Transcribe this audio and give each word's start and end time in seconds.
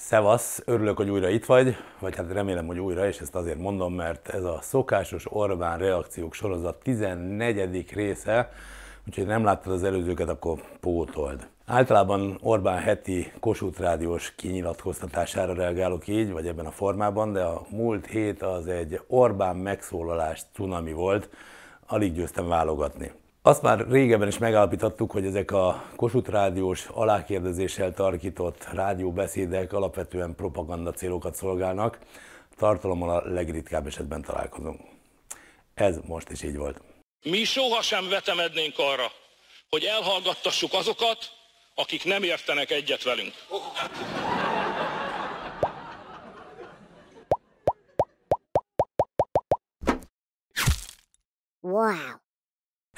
Szevasz, 0.00 0.62
örülök, 0.64 0.96
hogy 0.96 1.10
újra 1.10 1.28
itt 1.28 1.44
vagy, 1.44 1.76
vagy 1.98 2.16
hát 2.16 2.32
remélem, 2.32 2.66
hogy 2.66 2.78
újra, 2.78 3.06
és 3.06 3.18
ezt 3.18 3.34
azért 3.34 3.58
mondom, 3.58 3.94
mert 3.94 4.28
ez 4.28 4.44
a 4.44 4.58
szokásos 4.62 5.24
Orbán 5.28 5.78
reakciók 5.78 6.34
sorozat 6.34 6.82
14. 6.82 7.92
része, 7.92 8.52
úgyhogy 9.06 9.26
nem 9.26 9.44
láttad 9.44 9.72
az 9.72 9.84
előzőket, 9.84 10.28
akkor 10.28 10.60
pótold. 10.80 11.48
Általában 11.66 12.38
Orbán 12.42 12.78
heti 12.78 13.32
Kossuth 13.40 13.80
Rádiós 13.80 14.34
kinyilatkoztatására 14.34 15.54
reagálok 15.54 16.08
így, 16.08 16.32
vagy 16.32 16.46
ebben 16.46 16.66
a 16.66 16.70
formában, 16.70 17.32
de 17.32 17.42
a 17.42 17.66
múlt 17.70 18.06
hét 18.06 18.42
az 18.42 18.66
egy 18.66 19.00
Orbán 19.06 19.56
megszólalás 19.56 20.42
cunami 20.54 20.92
volt, 20.92 21.28
alig 21.86 22.12
győztem 22.12 22.48
válogatni. 22.48 23.12
Azt 23.48 23.62
már 23.62 23.86
régebben 23.90 24.28
is 24.28 24.38
megállapítottuk, 24.38 25.10
hogy 25.10 25.26
ezek 25.26 25.50
a 25.50 25.84
Kossuth 25.96 26.30
Rádiós 26.30 26.86
alákérdezéssel 26.86 27.94
tarkított 27.94 28.64
rádióbeszédek 28.72 29.72
alapvetően 29.72 30.34
propaganda 30.34 30.92
célokat 30.92 31.34
szolgálnak, 31.34 31.98
tartalommal 32.56 33.16
a 33.16 33.32
legritkább 33.32 33.86
esetben 33.86 34.22
találkozunk. 34.22 34.80
Ez 35.74 35.96
most 36.06 36.30
is 36.30 36.42
így 36.42 36.56
volt. 36.56 36.80
Mi 37.22 37.44
sohasem 37.44 38.08
vetemednénk 38.08 38.74
arra, 38.78 39.06
hogy 39.68 39.84
elhallgattassuk 39.84 40.72
azokat, 40.72 41.18
akik 41.74 42.04
nem 42.04 42.22
értenek 42.22 42.70
egyet 42.70 43.02
velünk. 43.02 43.32
Wow. 51.60 52.27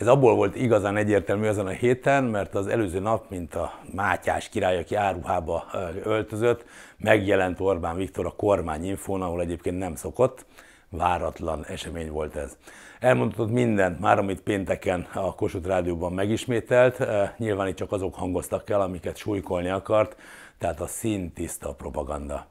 Ez 0.01 0.07
abból 0.07 0.35
volt 0.35 0.57
igazán 0.57 0.97
egyértelmű 0.97 1.47
ezen 1.47 1.67
a 1.67 1.71
héten, 1.71 2.25
mert 2.25 2.55
az 2.55 2.67
előző 2.67 2.99
nap, 2.99 3.31
mint 3.31 3.55
a 3.55 3.73
Mátyás 3.95 4.49
király, 4.49 4.79
aki 4.79 4.95
áruhába 4.95 5.65
öltözött, 6.05 6.65
megjelent 6.97 7.61
Orbán 7.61 7.97
Viktor 7.97 8.27
a 8.27 8.35
kormányinfón, 8.37 9.23
ahol 9.23 9.41
egyébként 9.41 9.79
nem 9.79 9.95
szokott. 9.95 10.45
Váratlan 10.89 11.65
esemény 11.67 12.11
volt 12.11 12.37
ez. 12.37 12.57
Elmondott 13.01 13.51
mindent 13.51 14.01
már, 14.01 14.19
amit 14.19 14.41
pénteken 14.41 15.07
a 15.15 15.35
Kossuth 15.35 15.67
Rádióban 15.67 16.13
megismételt. 16.13 17.07
Nyilván 17.39 17.69
itt 17.69 17.77
csak 17.77 17.93
azok 17.93 18.15
hangoztak 18.15 18.71
el, 18.71 18.81
amiket 18.81 19.17
súlykolni 19.17 19.69
akart, 19.69 20.17
tehát 20.59 20.81
a 20.81 20.87
színtiszta 20.87 21.73
propaganda. 21.73 22.47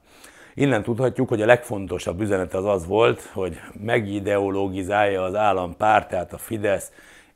Innen 0.53 0.83
tudhatjuk, 0.83 1.29
hogy 1.29 1.41
a 1.41 1.45
legfontosabb 1.45 2.21
üzenete 2.21 2.57
az 2.57 2.65
az 2.65 2.85
volt, 2.85 3.21
hogy 3.33 3.59
megideologizálja 3.83 5.23
az 5.23 5.35
állampárt, 5.35 6.09
tehát 6.09 6.33
a 6.33 6.37
Fidesz, 6.37 6.91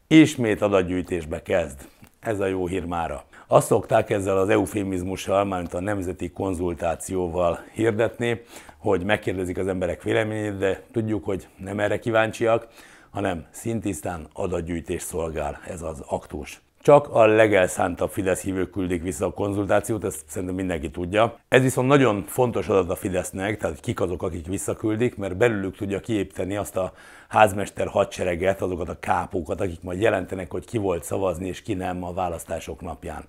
ismét 0.08 0.62
adatgyűjtésbe 0.62 1.42
kezd. 1.42 1.80
Ez 2.20 2.40
a 2.40 2.46
jó 2.46 2.68
hír 2.68 2.86
mára. 2.86 3.24
Azt 3.48 3.68
szokták 3.68 4.10
ezzel 4.10 4.38
az 4.38 4.50
eufémizmussal, 4.50 5.46
mármint 5.46 5.74
a 5.74 5.82
nemzeti 5.82 6.32
konzultációval 6.32 7.60
hirdetni, 7.74 8.42
hogy 8.78 9.04
megkérdezik 9.04 9.58
az 9.58 9.68
emberek 9.68 10.04
véleményét, 10.04 10.58
de 10.58 10.84
tudjuk, 10.92 11.26
hogy 11.26 11.48
nem 11.58 11.80
erre 11.80 12.00
kíváncsiak, 12.00 12.68
hanem 13.10 13.46
szintisztán 13.52 14.28
adatgyűjtés 14.34 15.02
szolgál 15.02 15.60
ez 15.68 15.82
az 15.82 16.04
aktus. 16.08 16.62
Csak 16.84 17.08
a 17.10 17.26
legelszántabb 17.26 18.10
Fidesz 18.10 18.42
hívők 18.42 18.70
küldik 18.70 19.02
vissza 19.02 19.26
a 19.26 19.32
konzultációt, 19.32 20.04
ezt 20.04 20.24
szerintem 20.28 20.56
mindenki 20.56 20.92
tudja. 20.92 21.40
Ez 21.48 21.62
viszont 21.62 21.88
nagyon 21.88 22.24
fontos 22.28 22.68
adat 22.68 22.90
a 22.90 22.96
Fidesznek, 22.96 23.58
tehát 23.58 23.80
kik 23.80 24.02
azok, 24.02 24.24
akik 24.24 24.48
visszaküldik, 24.48 25.16
mert 25.16 25.38
belülük 25.38 25.78
tudja 25.78 26.00
kiépíteni 26.00 26.56
azt 26.56 26.78
a 26.78 26.94
házmester 27.28 27.88
hadsereget, 27.88 28.62
azokat 28.62 28.90
a 28.90 29.00
kápókat, 29.00 29.62
akik 29.62 29.82
majd 29.82 30.02
jelentenek, 30.02 30.52
hogy 30.52 30.66
ki 30.66 30.78
volt 30.78 31.04
szavazni 31.04 31.48
és 31.48 31.62
ki 31.62 31.74
nem 31.74 32.04
a 32.04 32.14
választások 32.14 32.82
napján. 32.82 33.24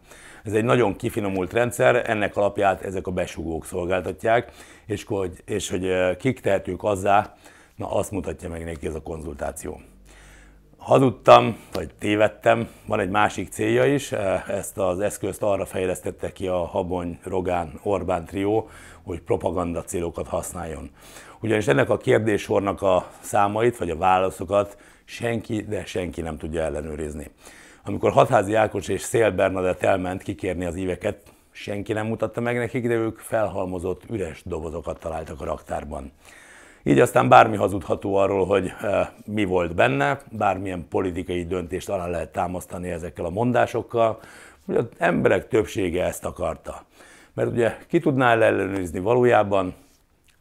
Ez 0.45 0.53
egy 0.53 0.65
nagyon 0.65 0.97
kifinomult 0.97 1.53
rendszer, 1.53 2.11
ennek 2.11 2.37
alapját 2.37 2.83
ezek 2.83 3.07
a 3.07 3.11
besugók 3.11 3.65
szolgáltatják, 3.65 4.53
és 4.87 5.05
hogy, 5.05 5.43
és 5.45 5.71
hogy 5.71 6.17
kik 6.17 6.41
tehetők 6.41 6.83
azzá, 6.83 7.35
na 7.77 7.91
azt 7.91 8.11
mutatja 8.11 8.49
meg 8.49 8.65
neki 8.65 8.87
ez 8.87 8.95
a 8.95 9.03
konzultáció 9.03 9.81
hazudtam, 10.85 11.57
vagy 11.73 11.91
tévedtem, 11.99 12.69
van 12.87 13.01
egy 13.01 13.11
másik 13.11 13.49
célja 13.49 13.85
is, 13.85 14.13
ezt 14.49 14.79
az 14.79 15.01
eszközt 15.01 15.43
arra 15.43 15.67
fejlesztette 15.67 16.33
ki 16.33 16.47
a 16.47 16.65
Habony, 16.65 17.19
Rogán, 17.23 17.81
Orbán 17.83 18.25
trió, 18.25 18.69
hogy 19.03 19.21
propaganda 19.21 19.83
célokat 19.83 20.29
használjon. 20.29 20.91
Ugyanis 21.41 21.67
ennek 21.67 21.91
a 21.91 21.97
kérdéssornak 21.97 22.83
a 22.83 23.07
számait, 23.21 23.77
vagy 23.77 23.91
a 23.91 23.97
válaszokat 23.97 24.77
senki, 25.05 25.63
de 25.63 25.85
senki 25.85 26.21
nem 26.21 26.39
tudja 26.39 26.63
ellenőrizni. 26.63 27.31
Amikor 27.85 28.13
Hatházi 28.13 28.55
Ákos 28.55 28.89
és 28.89 29.01
Szél 29.01 29.31
Bernadett 29.31 29.83
elment 29.83 30.23
kikérni 30.23 30.65
az 30.65 30.77
éveket, 30.77 31.23
senki 31.51 31.93
nem 31.93 32.07
mutatta 32.07 32.41
meg 32.41 32.57
nekik, 32.57 32.89
de 32.89 32.95
ők 32.95 33.19
felhalmozott 33.19 34.03
üres 34.11 34.43
dobozokat 34.45 34.99
találtak 34.99 35.41
a 35.41 35.45
raktárban. 35.45 36.13
Így 36.87 37.01
aztán 37.01 37.29
bármi 37.29 37.57
hazudható 37.57 38.15
arról, 38.15 38.47
hogy 38.47 38.73
eh, 38.81 39.09
mi 39.27 39.45
volt 39.45 39.75
benne, 39.75 40.21
bármilyen 40.31 40.87
politikai 40.89 41.47
döntést 41.47 41.89
alá 41.89 42.07
lehet 42.07 42.33
támasztani 42.33 42.91
ezekkel 42.91 43.25
a 43.25 43.31
mondásokkal, 43.31 44.21
hogy 44.67 44.77
az 44.77 44.87
emberek 44.99 45.49
többsége 45.49 46.05
ezt 46.05 46.25
akarta. 46.25 46.85
Mert 47.35 47.51
ugye 47.51 47.77
ki 47.89 47.99
tudná 47.99 48.33
ellenőrizni 48.33 48.99
valójában 48.99 49.75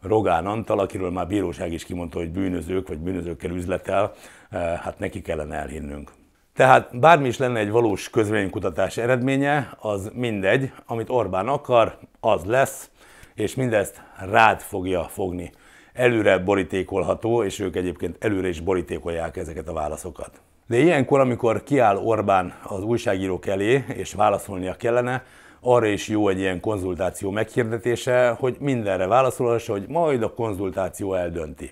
Rogán 0.01 0.45
Antal, 0.45 0.79
akiről 0.79 1.11
már 1.11 1.27
bíróság 1.27 1.73
is 1.73 1.85
kimondta, 1.85 2.17
hogy 2.17 2.29
bűnözők 2.29 2.87
vagy 2.87 2.99
bűnözőkkel 2.99 3.51
üzletel, 3.51 4.13
eh, 4.49 4.79
hát 4.81 4.99
neki 4.99 5.21
kellene 5.21 5.55
elhinnünk. 5.55 6.11
Tehát 6.55 6.99
bármi 6.99 7.27
is 7.27 7.37
lenne 7.37 7.59
egy 7.59 7.71
valós 7.71 8.09
közvéleménykutatás 8.09 8.97
eredménye, 8.97 9.69
az 9.79 10.11
mindegy, 10.13 10.71
amit 10.85 11.09
Orbán 11.09 11.47
akar, 11.47 11.97
az 12.19 12.43
lesz, 12.45 12.89
és 13.33 13.55
mindezt 13.55 14.01
rád 14.29 14.61
fogja 14.61 15.03
fogni 15.03 15.51
előre 15.93 16.37
borítékolható, 16.37 17.43
és 17.43 17.59
ők 17.59 17.75
egyébként 17.75 18.15
előre 18.19 18.47
is 18.47 18.59
borítékolják 18.59 19.37
ezeket 19.37 19.67
a 19.67 19.73
válaszokat. 19.73 20.41
De 20.67 20.77
ilyenkor, 20.77 21.19
amikor 21.19 21.63
kiáll 21.63 21.97
Orbán 21.97 22.53
az 22.63 22.83
újságírók 22.83 23.45
elé, 23.47 23.83
és 23.93 24.13
válaszolnia 24.13 24.73
kellene, 24.73 25.23
arra 25.59 25.85
is 25.85 26.07
jó 26.07 26.29
egy 26.29 26.39
ilyen 26.39 26.59
konzultáció 26.59 27.31
meghirdetése, 27.31 28.29
hogy 28.29 28.55
mindenre 28.59 29.07
válaszolhassa, 29.07 29.71
hogy 29.71 29.85
majd 29.87 30.23
a 30.23 30.33
konzultáció 30.33 31.13
eldönti. 31.13 31.71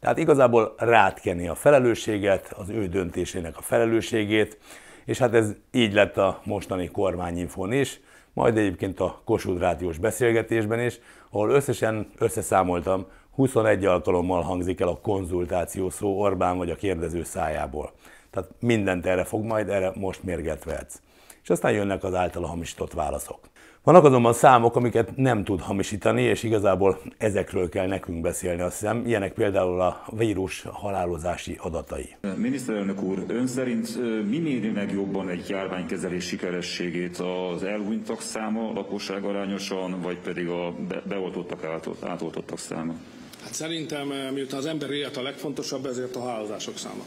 Tehát 0.00 0.18
igazából 0.18 0.74
rátkenni 0.76 1.48
a 1.48 1.54
felelősséget, 1.54 2.52
az 2.56 2.68
ő 2.68 2.86
döntésének 2.86 3.56
a 3.56 3.62
felelősségét, 3.62 4.58
és 5.04 5.18
hát 5.18 5.34
ez 5.34 5.52
így 5.72 5.92
lett 5.92 6.16
a 6.16 6.40
mostani 6.44 6.88
kormányinfon 6.88 7.72
is, 7.72 8.00
majd 8.32 8.56
egyébként 8.56 9.00
a 9.00 9.20
Kossuth 9.24 9.60
Rádiós 9.60 9.98
beszélgetésben 9.98 10.80
is, 10.80 11.00
ahol 11.30 11.50
összesen 11.50 12.10
összeszámoltam 12.18 13.06
21 13.40 13.84
alkalommal 13.84 14.42
hangzik 14.42 14.80
el 14.80 14.88
a 14.88 14.98
konzultáció 15.02 15.90
szó 15.90 16.20
Orbán 16.20 16.56
vagy 16.56 16.70
a 16.70 16.74
kérdező 16.74 17.24
szájából. 17.24 17.92
Tehát 18.30 18.48
mindent 18.58 19.06
erre 19.06 19.24
fog 19.24 19.44
majd, 19.44 19.68
erre 19.68 19.92
most 19.94 20.22
mérget 20.22 20.64
vehetsz. 20.64 21.00
És 21.42 21.50
aztán 21.50 21.72
jönnek 21.72 22.04
az 22.04 22.14
általa 22.14 22.46
hamisított 22.46 22.92
válaszok. 22.92 23.38
Vannak 23.82 24.04
azonban 24.04 24.32
számok, 24.32 24.76
amiket 24.76 25.16
nem 25.16 25.44
tud 25.44 25.60
hamisítani, 25.60 26.22
és 26.22 26.42
igazából 26.42 27.00
ezekről 27.18 27.68
kell 27.68 27.86
nekünk 27.86 28.20
beszélni, 28.20 28.60
azt 28.60 28.78
hiszem. 28.78 29.06
Ilyenek 29.06 29.32
például 29.32 29.80
a 29.80 30.04
vírus 30.16 30.62
halálozási 30.72 31.56
adatai. 31.60 32.16
Miniszterelnök 32.36 33.02
úr, 33.02 33.24
ön 33.28 33.46
szerint 33.46 33.96
mi 34.28 34.38
méri 34.38 34.70
meg 34.70 34.92
jobban 34.92 35.28
egy 35.28 35.48
járványkezelés 35.48 36.24
sikerességét? 36.24 37.18
Az 37.18 37.62
elhunytak 37.62 38.20
száma 38.20 38.72
lakosság 38.72 39.24
arányosan, 39.24 40.00
vagy 40.00 40.18
pedig 40.18 40.48
a 40.48 40.74
beoltottak, 41.08 41.64
átoltottak 42.02 42.58
száma? 42.58 42.94
Hát 43.42 43.54
szerintem, 43.54 44.10
eh, 44.12 44.30
miután 44.30 44.58
az 44.58 44.66
ember 44.66 44.90
élet 44.90 45.16
a 45.16 45.22
legfontosabb, 45.22 45.86
ezért 45.86 46.16
a 46.16 46.20
halálozások 46.20 46.78
száma. 46.78 47.04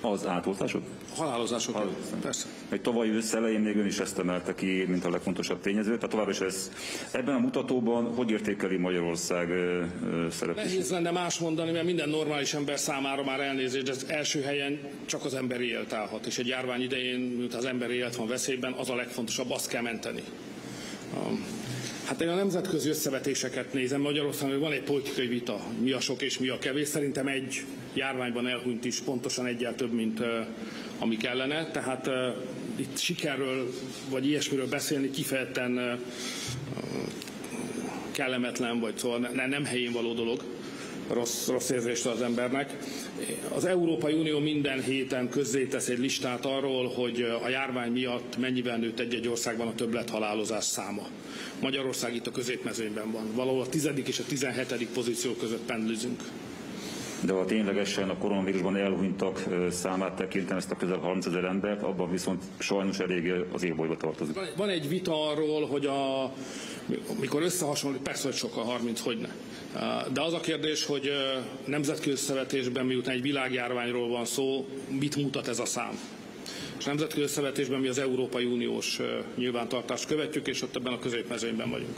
Az 0.00 0.26
átoltások? 0.26 0.82
Halálozások, 1.16 1.74
Halálozások. 1.74 2.20
persze. 2.20 2.46
Egy 2.68 2.80
tavalyi 2.80 3.10
ősszelején 3.10 3.60
még 3.60 3.76
ön 3.76 3.86
is 3.86 3.98
ezt 3.98 4.18
emelte 4.18 4.54
ki, 4.54 4.84
mint 4.88 5.04
a 5.04 5.10
legfontosabb 5.10 5.60
tényező. 5.60 5.94
Tehát 5.94 6.10
tovább 6.10 6.28
is 6.28 6.40
ez, 6.40 6.70
ebben 7.12 7.34
a 7.34 7.38
mutatóban 7.38 8.14
hogy 8.14 8.30
értékeli 8.30 8.76
Magyarország 8.76 9.48
szerepét? 10.30 10.64
Nehéz 10.64 10.90
lenne 10.90 11.10
más 11.10 11.38
mondani, 11.38 11.70
mert 11.70 11.84
minden 11.84 12.08
normális 12.08 12.54
ember 12.54 12.78
számára 12.78 13.24
már 13.24 13.40
elnézést, 13.40 13.84
de 13.84 13.90
az 13.90 14.04
első 14.08 14.40
helyen 14.42 14.78
csak 15.06 15.24
az 15.24 15.34
emberi 15.34 15.68
élet 15.68 15.92
állhat. 15.92 16.26
És 16.26 16.38
egy 16.38 16.46
járvány 16.46 16.82
idején, 16.82 17.18
miután 17.20 17.58
az 17.58 17.64
emberi 17.64 17.94
élet 17.94 18.16
van 18.16 18.26
veszélyben, 18.26 18.72
az 18.72 18.90
a 18.90 18.94
legfontosabb, 18.94 19.50
azt 19.50 19.68
kell 19.68 19.82
menteni. 19.82 20.22
Hát 22.06 22.20
én 22.20 22.28
a 22.28 22.34
nemzetközi 22.34 22.88
összevetéseket 22.88 23.72
nézem, 23.72 24.00
Magyarországon 24.00 24.60
van 24.60 24.72
egy 24.72 24.82
politikai 24.82 25.26
vita, 25.26 25.60
mi 25.80 25.92
a 25.92 26.00
sok 26.00 26.22
és 26.22 26.38
mi 26.38 26.48
a 26.48 26.58
kevés. 26.58 26.88
Szerintem 26.88 27.26
egy 27.26 27.64
járványban 27.94 28.46
elhunyt 28.46 28.84
is 28.84 28.98
pontosan 28.98 29.46
egyel 29.46 29.74
több, 29.74 29.92
mint 29.92 30.20
uh, 30.20 30.26
ami 30.98 31.16
kellene. 31.16 31.70
Tehát 31.70 32.06
uh, 32.06 32.14
itt 32.76 32.98
sikerről 32.98 33.72
vagy 34.10 34.26
ilyesmiről 34.26 34.68
beszélni 34.68 35.10
kifejezetten 35.10 35.72
uh, 35.72 35.92
kellemetlen, 38.10 38.80
vagy 38.80 38.96
szóval 38.96 39.18
ne, 39.18 39.46
nem 39.46 39.64
helyén 39.64 39.92
való 39.92 40.12
dolog. 40.12 40.42
Rossz, 41.10 41.48
rossz 41.48 41.70
érzést 41.70 42.06
az 42.06 42.22
embernek. 42.22 42.76
Az 43.54 43.64
Európai 43.64 44.12
Unió 44.12 44.38
minden 44.38 44.82
héten 44.82 45.28
közzétesz 45.28 45.88
egy 45.88 45.98
listát 45.98 46.44
arról, 46.44 46.88
hogy 46.88 47.22
a 47.44 47.48
járvány 47.48 47.92
miatt 47.92 48.36
mennyivel 48.38 48.76
nőtt 48.76 48.98
egy-egy 48.98 49.28
országban 49.28 49.66
a 49.66 49.74
többlet 49.74 50.10
halálozás 50.10 50.64
száma. 50.64 51.06
Magyarország 51.60 52.14
itt 52.14 52.26
a 52.26 52.30
középmezőnyben 52.30 53.12
van. 53.12 53.34
Valahol 53.34 53.60
a 53.60 53.68
tizedik 53.68 54.08
és 54.08 54.18
a 54.18 54.24
tizenhetedik 54.24 54.88
pozíció 54.88 55.32
között 55.32 55.66
pendlizünk. 55.66 56.22
De 57.20 57.32
ha 57.32 57.44
ténylegesen 57.44 58.08
a 58.08 58.18
koronavírusban 58.18 58.76
elhunytak 58.76 59.44
számát 59.70 60.16
tekintem, 60.16 60.56
ezt 60.56 60.70
a 60.70 60.76
közel 60.76 60.98
30 60.98 61.26
ezer 61.26 61.44
embert, 61.44 61.82
abban 61.82 62.10
viszont 62.10 62.42
sajnos 62.58 62.98
elég 62.98 63.32
az 63.52 63.64
élbolyba 63.64 63.96
tartozik. 63.96 64.38
Van 64.56 64.68
egy 64.68 64.88
vita 64.88 65.30
arról, 65.30 65.66
hogy 65.66 65.86
a, 65.86 66.32
mikor 67.20 67.42
összehasonlít, 67.42 68.02
persze, 68.02 68.24
hogy 68.24 68.36
sokkal 68.36 68.64
30, 68.64 69.00
hogy 69.00 69.18
ne. 69.18 69.28
De 70.12 70.20
az 70.20 70.32
a 70.32 70.40
kérdés, 70.40 70.86
hogy 70.86 71.10
nemzetközi 71.64 72.16
szövetésben, 72.16 72.86
miután 72.86 73.14
egy 73.14 73.22
világjárványról 73.22 74.08
van 74.08 74.24
szó, 74.24 74.66
mit 75.00 75.16
mutat 75.16 75.48
ez 75.48 75.58
a 75.58 75.64
szám? 75.64 75.98
És 76.78 76.84
nemzetközi 76.84 77.26
szövetésben 77.26 77.80
mi 77.80 77.88
az 77.88 77.98
Európai 77.98 78.44
Uniós 78.44 79.00
nyilvántartást 79.34 80.06
követjük, 80.06 80.46
és 80.46 80.62
ott 80.62 80.76
ebben 80.76 80.92
a 80.92 80.98
középmezőnyben 80.98 81.70
vagyunk. 81.70 81.96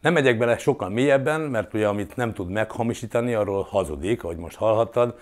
Nem 0.00 0.12
megyek 0.12 0.38
bele 0.38 0.58
sokkal 0.58 0.88
mélyebben, 0.88 1.40
mert 1.40 1.74
ugye 1.74 1.86
amit 1.86 2.16
nem 2.16 2.34
tud 2.34 2.50
meghamisítani, 2.50 3.34
arról 3.34 3.62
hazudik, 3.62 4.24
ahogy 4.24 4.36
most 4.36 4.56
hallhattad. 4.56 5.14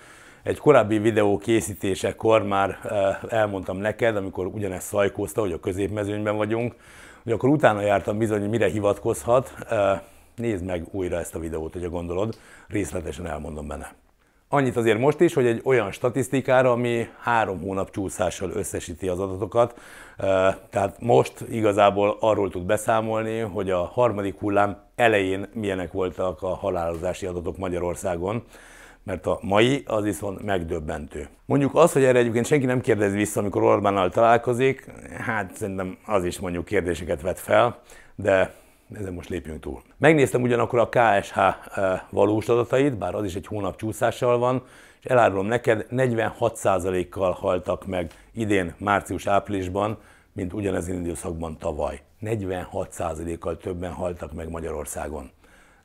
Egy 0.43 0.57
korábbi 0.57 0.97
videó 0.97 1.37
készítésekor 1.37 2.43
már 2.43 2.79
elmondtam 3.29 3.77
neked, 3.77 4.15
amikor 4.15 4.45
ugyanezt 4.45 4.87
szajkózta, 4.87 5.41
hogy 5.41 5.51
a 5.51 5.59
középmezőnyben 5.59 6.37
vagyunk, 6.37 6.75
hogy 7.23 7.31
akkor 7.31 7.49
utána 7.49 7.81
jártam 7.81 8.17
bizony, 8.17 8.39
hogy 8.39 8.49
mire 8.49 8.67
hivatkozhat. 8.67 9.53
Nézd 10.35 10.65
meg 10.65 10.85
újra 10.91 11.17
ezt 11.17 11.35
a 11.35 11.39
videót, 11.39 11.73
hogyha 11.73 11.89
gondolod, 11.89 12.37
részletesen 12.67 13.27
elmondom 13.27 13.67
benne. 13.67 13.93
Annyit 14.51 14.77
azért 14.77 14.99
most 14.99 15.19
is, 15.19 15.33
hogy 15.33 15.45
egy 15.45 15.61
olyan 15.63 15.91
statisztikára, 15.91 16.71
ami 16.71 17.07
három 17.19 17.61
hónap 17.61 17.89
csúszással 17.89 18.51
összesíti 18.51 19.07
az 19.07 19.19
adatokat, 19.19 19.79
tehát 20.69 20.95
most 20.99 21.41
igazából 21.49 22.17
arról 22.19 22.49
tud 22.49 22.63
beszámolni, 22.63 23.39
hogy 23.39 23.69
a 23.69 23.83
harmadik 23.83 24.39
hullám 24.39 24.77
elején 24.95 25.49
milyenek 25.53 25.91
voltak 25.91 26.41
a 26.41 26.55
halálozási 26.55 27.25
adatok 27.25 27.57
Magyarországon, 27.57 28.43
mert 29.09 29.25
a 29.25 29.39
mai 29.41 29.83
az 29.85 30.03
viszont 30.03 30.43
megdöbbentő. 30.43 31.27
Mondjuk 31.45 31.75
az, 31.75 31.93
hogy 31.93 32.03
erre 32.03 32.19
egyébként 32.19 32.45
senki 32.45 32.65
nem 32.65 32.81
kérdez 32.81 33.13
vissza, 33.13 33.39
amikor 33.39 33.63
Orbánnal 33.63 34.09
találkozik, 34.09 34.91
hát 35.17 35.55
szerintem 35.55 35.97
az 36.05 36.23
is 36.23 36.39
mondjuk 36.39 36.65
kérdéseket 36.65 37.21
vet 37.21 37.39
fel, 37.39 37.79
de 38.15 38.53
ezen 38.93 39.13
most 39.13 39.29
lépjünk 39.29 39.59
túl. 39.59 39.81
Megnéztem 39.97 40.41
ugyanakkor 40.41 40.79
a 40.79 40.89
KSH 40.89 41.37
eh, 41.37 42.01
valós 42.09 42.47
adatait, 42.49 42.97
bár 42.97 43.15
az 43.15 43.25
is 43.25 43.35
egy 43.35 43.47
hónap 43.47 43.77
csúszással 43.77 44.37
van, 44.37 44.63
és 44.99 45.05
elárulom 45.05 45.45
neked, 45.45 45.85
46%-kal 45.91 47.31
haltak 47.31 47.85
meg 47.85 48.11
idén 48.33 48.73
március-áprilisban, 48.77 49.97
mint 50.33 50.53
ugyanezen 50.53 50.95
időszakban 50.95 51.57
tavaly. 51.57 52.01
46%-kal 52.21 53.57
többen 53.57 53.91
haltak 53.91 54.33
meg 54.33 54.49
Magyarországon. 54.49 55.31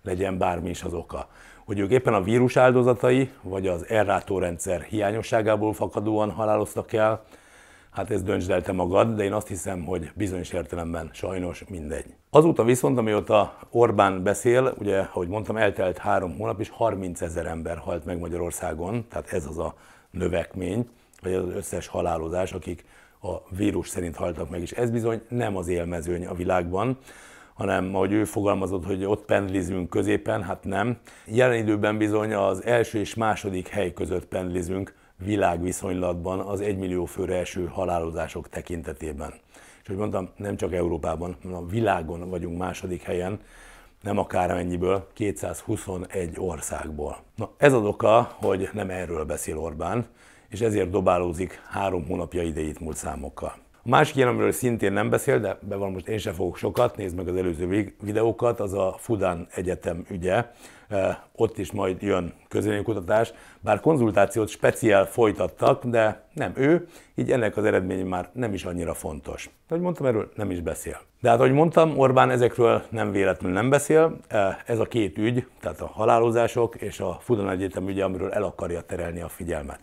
Legyen 0.04 0.38
bármi 0.38 0.68
is 0.68 0.82
az 0.82 0.94
oka. 0.94 1.28
Hogy 1.64 1.78
ők 1.78 1.90
éppen 1.90 2.14
a 2.14 2.22
vírus 2.22 2.56
áldozatai, 2.56 3.30
vagy 3.42 3.66
az 3.66 3.88
elrátórendszer 3.88 4.82
hiányosságából 4.82 5.72
fakadóan 5.72 6.30
haláloztak 6.30 6.92
el, 6.92 7.24
Hát 7.94 8.10
ez 8.10 8.22
döntsd 8.22 8.50
el 8.50 8.62
te 8.62 8.72
magad, 8.72 9.16
de 9.16 9.24
én 9.24 9.32
azt 9.32 9.48
hiszem, 9.48 9.84
hogy 9.84 10.10
bizonyos 10.14 10.52
értelemben 10.52 11.10
sajnos 11.12 11.64
mindegy. 11.68 12.14
Azóta 12.30 12.64
viszont, 12.64 12.98
amióta 12.98 13.58
Orbán 13.70 14.22
beszél, 14.22 14.74
ugye, 14.78 14.98
ahogy 14.98 15.28
mondtam, 15.28 15.56
eltelt 15.56 15.98
három 15.98 16.36
hónap, 16.36 16.60
és 16.60 16.68
30 16.68 17.20
ezer 17.20 17.46
ember 17.46 17.76
halt 17.76 18.04
meg 18.04 18.18
Magyarországon, 18.18 19.06
tehát 19.08 19.32
ez 19.32 19.46
az 19.46 19.58
a 19.58 19.74
növekmény, 20.10 20.88
vagy 21.22 21.32
az 21.32 21.48
összes 21.54 21.86
halálozás, 21.86 22.52
akik 22.52 22.84
a 23.22 23.56
vírus 23.56 23.88
szerint 23.88 24.16
haltak 24.16 24.50
meg, 24.50 24.60
és 24.60 24.72
ez 24.72 24.90
bizony 24.90 25.22
nem 25.28 25.56
az 25.56 25.68
élmezőny 25.68 26.26
a 26.26 26.34
világban, 26.34 26.98
hanem 27.54 27.94
ahogy 27.94 28.12
ő 28.12 28.24
fogalmazott, 28.24 28.84
hogy 28.84 29.04
ott 29.04 29.24
pendlizünk 29.24 29.90
középen, 29.90 30.42
hát 30.42 30.64
nem. 30.64 30.98
Jelen 31.26 31.56
időben 31.56 31.98
bizony 31.98 32.34
az 32.34 32.64
első 32.64 32.98
és 32.98 33.14
második 33.14 33.68
hely 33.68 33.92
között 33.92 34.26
pendlizünk 34.26 34.94
világviszonylatban 35.24 36.40
az 36.40 36.60
egymillió 36.60 37.04
főre 37.04 37.36
eső 37.36 37.66
halálozások 37.66 38.48
tekintetében. 38.48 39.32
És 39.82 39.86
hogy 39.86 39.96
mondtam, 39.96 40.28
nem 40.36 40.56
csak 40.56 40.72
Európában, 40.72 41.36
hanem 41.42 41.56
a 41.56 41.66
világon 41.66 42.28
vagyunk 42.28 42.58
második 42.58 43.02
helyen, 43.02 43.40
nem 44.02 44.18
akármennyiből, 44.18 45.08
221 45.12 46.34
országból. 46.38 47.16
Na, 47.36 47.50
ez 47.56 47.72
az 47.72 47.84
oka, 47.84 48.36
hogy 48.40 48.68
nem 48.72 48.90
erről 48.90 49.24
beszél 49.24 49.58
Orbán, 49.58 50.06
és 50.48 50.60
ezért 50.60 50.90
dobálózik 50.90 51.60
három 51.70 52.06
hónapja 52.06 52.42
idejét 52.42 52.80
múlt 52.80 52.96
számokkal. 52.96 53.63
A 53.86 53.88
másik 53.88 54.16
ilyen, 54.16 54.28
amiről 54.28 54.52
szintén 54.52 54.92
nem 54.92 55.10
beszél, 55.10 55.40
de 55.40 55.58
be 55.60 55.76
van 55.76 55.92
most 55.92 56.08
én 56.08 56.18
sem 56.18 56.34
fogok 56.34 56.56
sokat, 56.56 56.96
nézd 56.96 57.16
meg 57.16 57.28
az 57.28 57.36
előző 57.36 57.92
videókat, 58.02 58.60
az 58.60 58.72
a 58.72 58.94
Fudan 58.98 59.46
Egyetem 59.54 60.04
ügye. 60.10 60.44
Ott 61.36 61.58
is 61.58 61.72
majd 61.72 62.02
jön 62.02 62.32
közönkutatás, 62.48 63.32
bár 63.60 63.80
konzultációt 63.80 64.48
speciál 64.48 65.06
folytattak, 65.06 65.84
de 65.84 66.28
nem 66.32 66.52
ő, 66.56 66.86
így 67.14 67.30
ennek 67.30 67.56
az 67.56 67.64
eredménye 67.64 68.04
már 68.04 68.30
nem 68.32 68.54
is 68.54 68.64
annyira 68.64 68.94
fontos. 68.94 69.50
Ahogy 69.68 69.82
mondtam, 69.82 70.06
erről 70.06 70.32
nem 70.34 70.50
is 70.50 70.60
beszél. 70.60 71.00
De 71.20 71.28
hát, 71.28 71.38
ahogy 71.38 71.52
mondtam, 71.52 71.98
Orbán 71.98 72.30
ezekről 72.30 72.82
nem 72.88 73.12
véletlenül 73.12 73.56
nem 73.56 73.70
beszél. 73.70 74.16
Ez 74.66 74.78
a 74.78 74.84
két 74.84 75.18
ügy, 75.18 75.46
tehát 75.60 75.80
a 75.80 75.86
halálozások 75.86 76.74
és 76.74 77.00
a 77.00 77.18
Fudan 77.20 77.50
Egyetem 77.50 77.88
ügye, 77.88 78.04
amiről 78.04 78.32
el 78.32 78.42
akarja 78.42 78.80
terelni 78.80 79.20
a 79.20 79.28
figyelmet. 79.28 79.80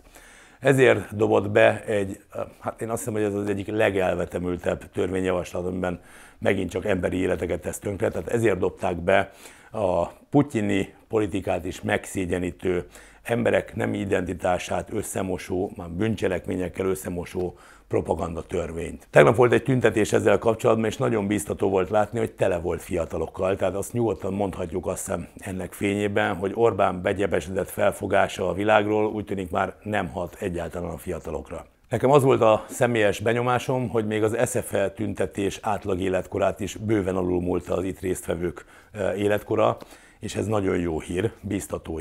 Ezért 0.61 1.15
dobott 1.15 1.49
be 1.49 1.83
egy, 1.85 2.19
hát 2.59 2.81
én 2.81 2.89
azt 2.89 2.97
hiszem, 2.97 3.13
hogy 3.13 3.23
ez 3.23 3.33
az 3.33 3.49
egyik 3.49 3.67
legelvetemültebb 3.67 4.91
törvényjavaslat, 4.91 5.65
amiben 5.65 6.01
megint 6.39 6.69
csak 6.69 6.85
emberi 6.85 7.17
életeket 7.17 7.61
tesz 7.61 7.79
tönkre, 7.79 8.09
tehát 8.09 8.27
ezért 8.27 8.57
dobták 8.57 8.97
be 8.97 9.31
a 9.71 10.07
putyini 10.07 10.93
politikát 11.07 11.65
is 11.65 11.81
megszégyenítő, 11.81 12.85
emberek 13.23 13.75
nem 13.75 13.93
identitását 13.93 14.93
összemosó, 14.93 15.71
már 15.75 15.89
bűncselekményekkel 15.89 16.85
összemosó 16.85 17.55
propaganda 17.87 18.41
törvényt. 18.41 19.07
Tegnap 19.09 19.35
volt 19.35 19.51
egy 19.51 19.63
tüntetés 19.63 20.13
ezzel 20.13 20.37
kapcsolatban, 20.37 20.85
és 20.85 20.97
nagyon 20.97 21.27
biztató 21.27 21.69
volt 21.69 21.89
látni, 21.89 22.19
hogy 22.19 22.31
tele 22.31 22.57
volt 22.57 22.81
fiatalokkal, 22.81 23.55
tehát 23.55 23.75
azt 23.75 23.93
nyugodtan 23.93 24.33
mondhatjuk 24.33 24.87
azt 24.87 25.05
hiszem 25.05 25.27
ennek 25.37 25.73
fényében, 25.73 26.35
hogy 26.35 26.51
Orbán 26.55 27.01
begyebesedett 27.01 27.69
felfogása 27.69 28.49
a 28.49 28.53
világról 28.53 29.05
úgy 29.05 29.25
tűnik 29.25 29.49
már 29.49 29.75
nem 29.83 30.07
hat 30.07 30.35
egyáltalán 30.39 30.91
a 30.91 30.97
fiatalokra. 30.97 31.65
Nekem 31.89 32.11
az 32.11 32.23
volt 32.23 32.41
a 32.41 32.65
személyes 32.69 33.19
benyomásom, 33.19 33.89
hogy 33.89 34.07
még 34.07 34.23
az 34.23 34.37
SFL 34.49 34.85
tüntetés 34.95 35.59
átlag 35.61 35.99
életkorát 35.99 36.59
is 36.59 36.75
bőven 36.75 37.15
alulmúlta 37.15 37.75
az 37.75 37.83
itt 37.83 37.99
résztvevők 37.99 38.65
eh, 38.91 39.19
életkora, 39.19 39.77
és 40.19 40.35
ez 40.35 40.45
nagyon 40.45 40.77
jó 40.77 40.99
hír, 40.99 41.31
biztató. 41.41 41.99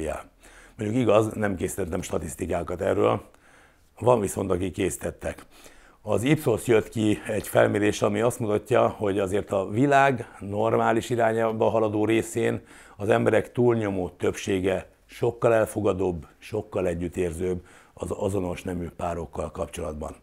Mondjuk 0.80 1.02
igaz, 1.02 1.32
nem 1.32 1.56
készítettem 1.56 2.02
statisztikákat 2.02 2.80
erről, 2.80 3.22
van 3.98 4.20
viszont, 4.20 4.50
akik 4.50 4.72
készítettek. 4.72 5.46
Az 6.02 6.22
Ipsos 6.22 6.66
jött 6.66 6.88
ki 6.88 7.18
egy 7.26 7.48
felmérés, 7.48 8.02
ami 8.02 8.20
azt 8.20 8.38
mutatja, 8.38 8.88
hogy 8.88 9.18
azért 9.18 9.50
a 9.50 9.68
világ 9.68 10.36
normális 10.38 11.10
irányába 11.10 11.68
haladó 11.68 12.04
részén 12.04 12.60
az 12.96 13.08
emberek 13.08 13.52
túlnyomó 13.52 14.08
többsége 14.08 14.88
sokkal 15.06 15.54
elfogadóbb, 15.54 16.26
sokkal 16.38 16.86
együttérzőbb 16.86 17.64
az 17.94 18.10
azonos 18.10 18.62
nemű 18.62 18.88
párokkal 18.96 19.50
kapcsolatban. 19.50 20.14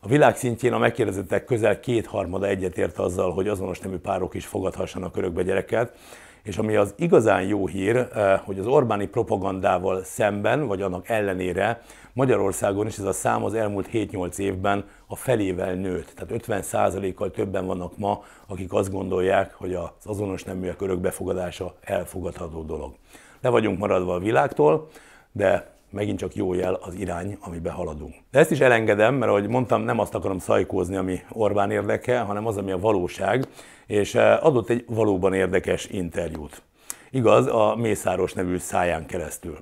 A 0.00 0.08
világ 0.08 0.36
szintjén 0.36 0.72
a 0.72 0.78
megkérdezettek 0.78 1.44
közel 1.44 1.80
kétharmada 1.80 2.46
egyetért 2.46 2.98
azzal, 2.98 3.32
hogy 3.32 3.48
azonos 3.48 3.78
nemű 3.78 3.96
párok 3.96 4.34
is 4.34 4.46
fogadhassanak 4.46 5.16
örökbe 5.16 5.42
gyereket, 5.42 5.98
és 6.46 6.58
ami 6.58 6.76
az 6.76 6.94
igazán 6.96 7.42
jó 7.42 7.66
hír, 7.66 7.96
eh, 7.96 8.40
hogy 8.44 8.58
az 8.58 8.66
Orbáni 8.66 9.06
propagandával 9.06 10.04
szemben, 10.04 10.66
vagy 10.66 10.82
annak 10.82 11.08
ellenére 11.08 11.82
Magyarországon 12.12 12.86
is 12.86 12.98
ez 12.98 13.04
a 13.04 13.12
szám 13.12 13.44
az 13.44 13.54
elmúlt 13.54 13.88
7-8 13.92 14.38
évben 14.38 14.84
a 15.06 15.16
felével 15.16 15.74
nőtt. 15.74 16.12
Tehát 16.14 16.30
50%-kal 16.30 17.30
többen 17.30 17.66
vannak 17.66 17.98
ma, 17.98 18.22
akik 18.46 18.72
azt 18.72 18.90
gondolják, 18.90 19.54
hogy 19.54 19.74
az 19.74 19.90
azonos 20.04 20.44
neműek 20.44 20.80
örökbefogadása 20.80 21.74
elfogadható 21.80 22.62
dolog. 22.62 22.94
Le 23.40 23.48
vagyunk 23.48 23.78
maradva 23.78 24.14
a 24.14 24.18
világtól, 24.18 24.88
de 25.32 25.75
megint 25.96 26.18
csak 26.18 26.34
jó 26.34 26.54
jel 26.54 26.74
az 26.74 26.94
irány, 26.94 27.36
amiben 27.40 27.72
haladunk. 27.72 28.14
De 28.30 28.38
ezt 28.38 28.50
is 28.50 28.60
elengedem, 28.60 29.14
mert 29.14 29.30
ahogy 29.30 29.48
mondtam, 29.48 29.82
nem 29.82 29.98
azt 29.98 30.14
akarom 30.14 30.38
szajkózni, 30.38 30.96
ami 30.96 31.20
Orbán 31.30 31.70
érdeke, 31.70 32.18
hanem 32.18 32.46
az, 32.46 32.56
ami 32.56 32.70
a 32.70 32.78
valóság, 32.78 33.46
és 33.86 34.14
eh, 34.14 34.44
adott 34.46 34.68
egy 34.68 34.84
valóban 34.86 35.32
érdekes 35.34 35.86
interjút. 35.86 36.62
Igaz, 37.10 37.46
a 37.46 37.74
Mészáros 37.76 38.32
nevű 38.32 38.56
száján 38.56 39.06
keresztül. 39.06 39.58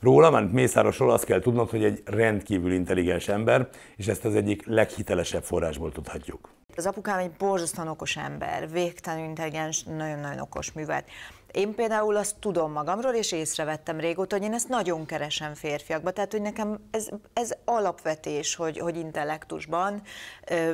Róla, 0.00 0.30
mert 0.30 0.52
Mészárosról 0.52 1.10
azt 1.10 1.24
kell 1.24 1.40
tudnod, 1.40 1.70
hogy 1.70 1.84
egy 1.84 2.02
rendkívül 2.04 2.72
intelligens 2.72 3.28
ember, 3.28 3.68
és 3.96 4.06
ezt 4.06 4.24
az 4.24 4.34
egyik 4.34 4.66
leghitelesebb 4.66 5.42
forrásból 5.42 5.92
tudhatjuk. 5.92 6.48
Az 6.76 6.86
apukám 6.86 7.18
egy 7.18 7.30
borzasztóan 7.30 7.88
okos 7.88 8.16
ember, 8.16 8.70
végtelenül 8.70 9.28
intelligens, 9.28 9.82
nagyon-nagyon 9.82 10.40
okos 10.40 10.72
művelt. 10.72 11.04
Én 11.54 11.74
például 11.74 12.16
azt 12.16 12.36
tudom 12.38 12.72
magamról, 12.72 13.12
és 13.12 13.32
észrevettem 13.32 14.00
régóta, 14.00 14.36
hogy 14.36 14.44
én 14.44 14.52
ezt 14.52 14.68
nagyon 14.68 15.06
keresem 15.06 15.54
férfiakba. 15.54 16.10
Tehát, 16.10 16.32
hogy 16.32 16.42
nekem 16.42 16.78
ez, 16.90 17.08
ez 17.32 17.52
alapvetés, 17.64 18.54
hogy, 18.54 18.78
hogy 18.78 18.96
intellektusban 18.96 20.02
ö, 20.50 20.72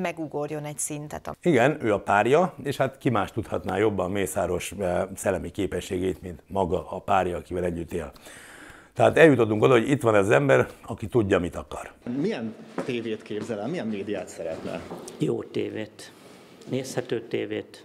megugorjon 0.00 0.64
egy 0.64 0.78
szintet. 0.78 1.36
Igen, 1.42 1.84
ő 1.84 1.92
a 1.92 2.00
párja, 2.00 2.54
és 2.62 2.76
hát 2.76 2.98
ki 2.98 3.10
más 3.10 3.32
tudhatná 3.32 3.76
jobban 3.76 4.10
Mészáros 4.10 4.74
szellemi 5.14 5.50
képességét, 5.50 6.22
mint 6.22 6.42
maga 6.46 6.90
a 6.90 7.00
párja, 7.00 7.36
akivel 7.36 7.64
együtt 7.64 7.92
él. 7.92 8.12
Tehát 8.94 9.18
eljutottunk 9.18 9.62
oda, 9.62 9.72
hogy 9.72 9.88
itt 9.88 10.02
van 10.02 10.14
ez 10.14 10.24
az 10.24 10.30
ember, 10.30 10.68
aki 10.86 11.06
tudja, 11.06 11.38
mit 11.38 11.56
akar. 11.56 11.92
Milyen 12.20 12.54
tévét 12.84 13.22
képzel 13.22 13.60
el, 13.60 13.68
milyen 13.68 13.86
médiát 13.86 14.28
szeretne? 14.28 14.80
Jó 15.18 15.42
tévét, 15.42 16.12
nézhető 16.68 17.22
tévét, 17.28 17.84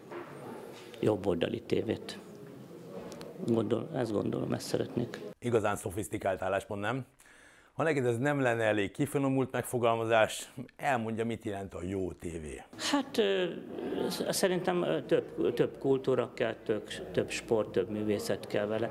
jobboldali 0.99 1.61
tévét. 1.61 2.19
Gondol, 3.47 3.89
ezt 3.95 4.11
gondolom, 4.11 4.53
ezt 4.53 4.67
szeretnék. 4.67 5.19
Igazán 5.39 5.75
szofisztikált 5.75 6.41
álláspont, 6.41 6.81
nem? 6.81 7.05
Ha 7.73 7.83
neked 7.83 8.05
ez 8.05 8.17
nem 8.17 8.41
lenne 8.41 8.63
elég 8.63 8.91
kifinomult 8.91 9.51
megfogalmazás, 9.51 10.53
elmondja, 10.75 11.25
mit 11.25 11.43
jelent 11.43 11.73
a 11.73 11.79
jó 11.83 12.11
tévé. 12.11 12.63
Hát 12.77 13.21
szerintem 14.29 15.03
több, 15.07 15.53
több 15.53 15.77
kultúra 15.77 16.31
kell, 16.33 16.55
több, 16.65 16.87
több 17.11 17.29
sport, 17.29 17.71
több 17.71 17.89
művészet 17.89 18.47
kell 18.47 18.65
vele. 18.65 18.89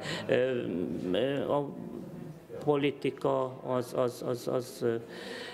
A 1.48 1.68
politika 2.68 3.60
az, 3.62 3.92
az, 3.96 4.22
az, 4.26 4.48
az 4.48 4.84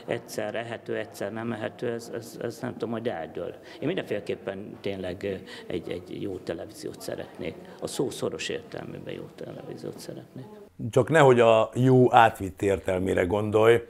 egyszer 0.06 0.54
ehető, 0.54 0.96
egyszer 0.96 1.32
nem 1.32 1.52
ehető, 1.52 1.92
ez, 1.92 2.10
ez, 2.14 2.38
ez 2.42 2.58
nem 2.58 2.72
tudom, 2.72 2.90
hogy 2.90 3.08
eldől. 3.08 3.54
Én 3.80 3.86
mindenféleképpen 3.86 4.76
tényleg 4.80 5.42
egy, 5.66 5.90
egy 5.90 6.22
jó 6.22 6.36
televíziót 6.38 7.00
szeretnék. 7.00 7.54
A 7.80 7.86
szó 7.86 8.10
szoros 8.10 8.48
értelmében 8.48 9.14
jó 9.14 9.24
televíziót 9.34 9.98
szeretnék. 9.98 10.44
Csak 10.90 11.08
nehogy 11.08 11.40
a 11.40 11.70
jó 11.74 12.14
átvitt 12.14 12.62
értelmére 12.62 13.24
gondolj, 13.24 13.86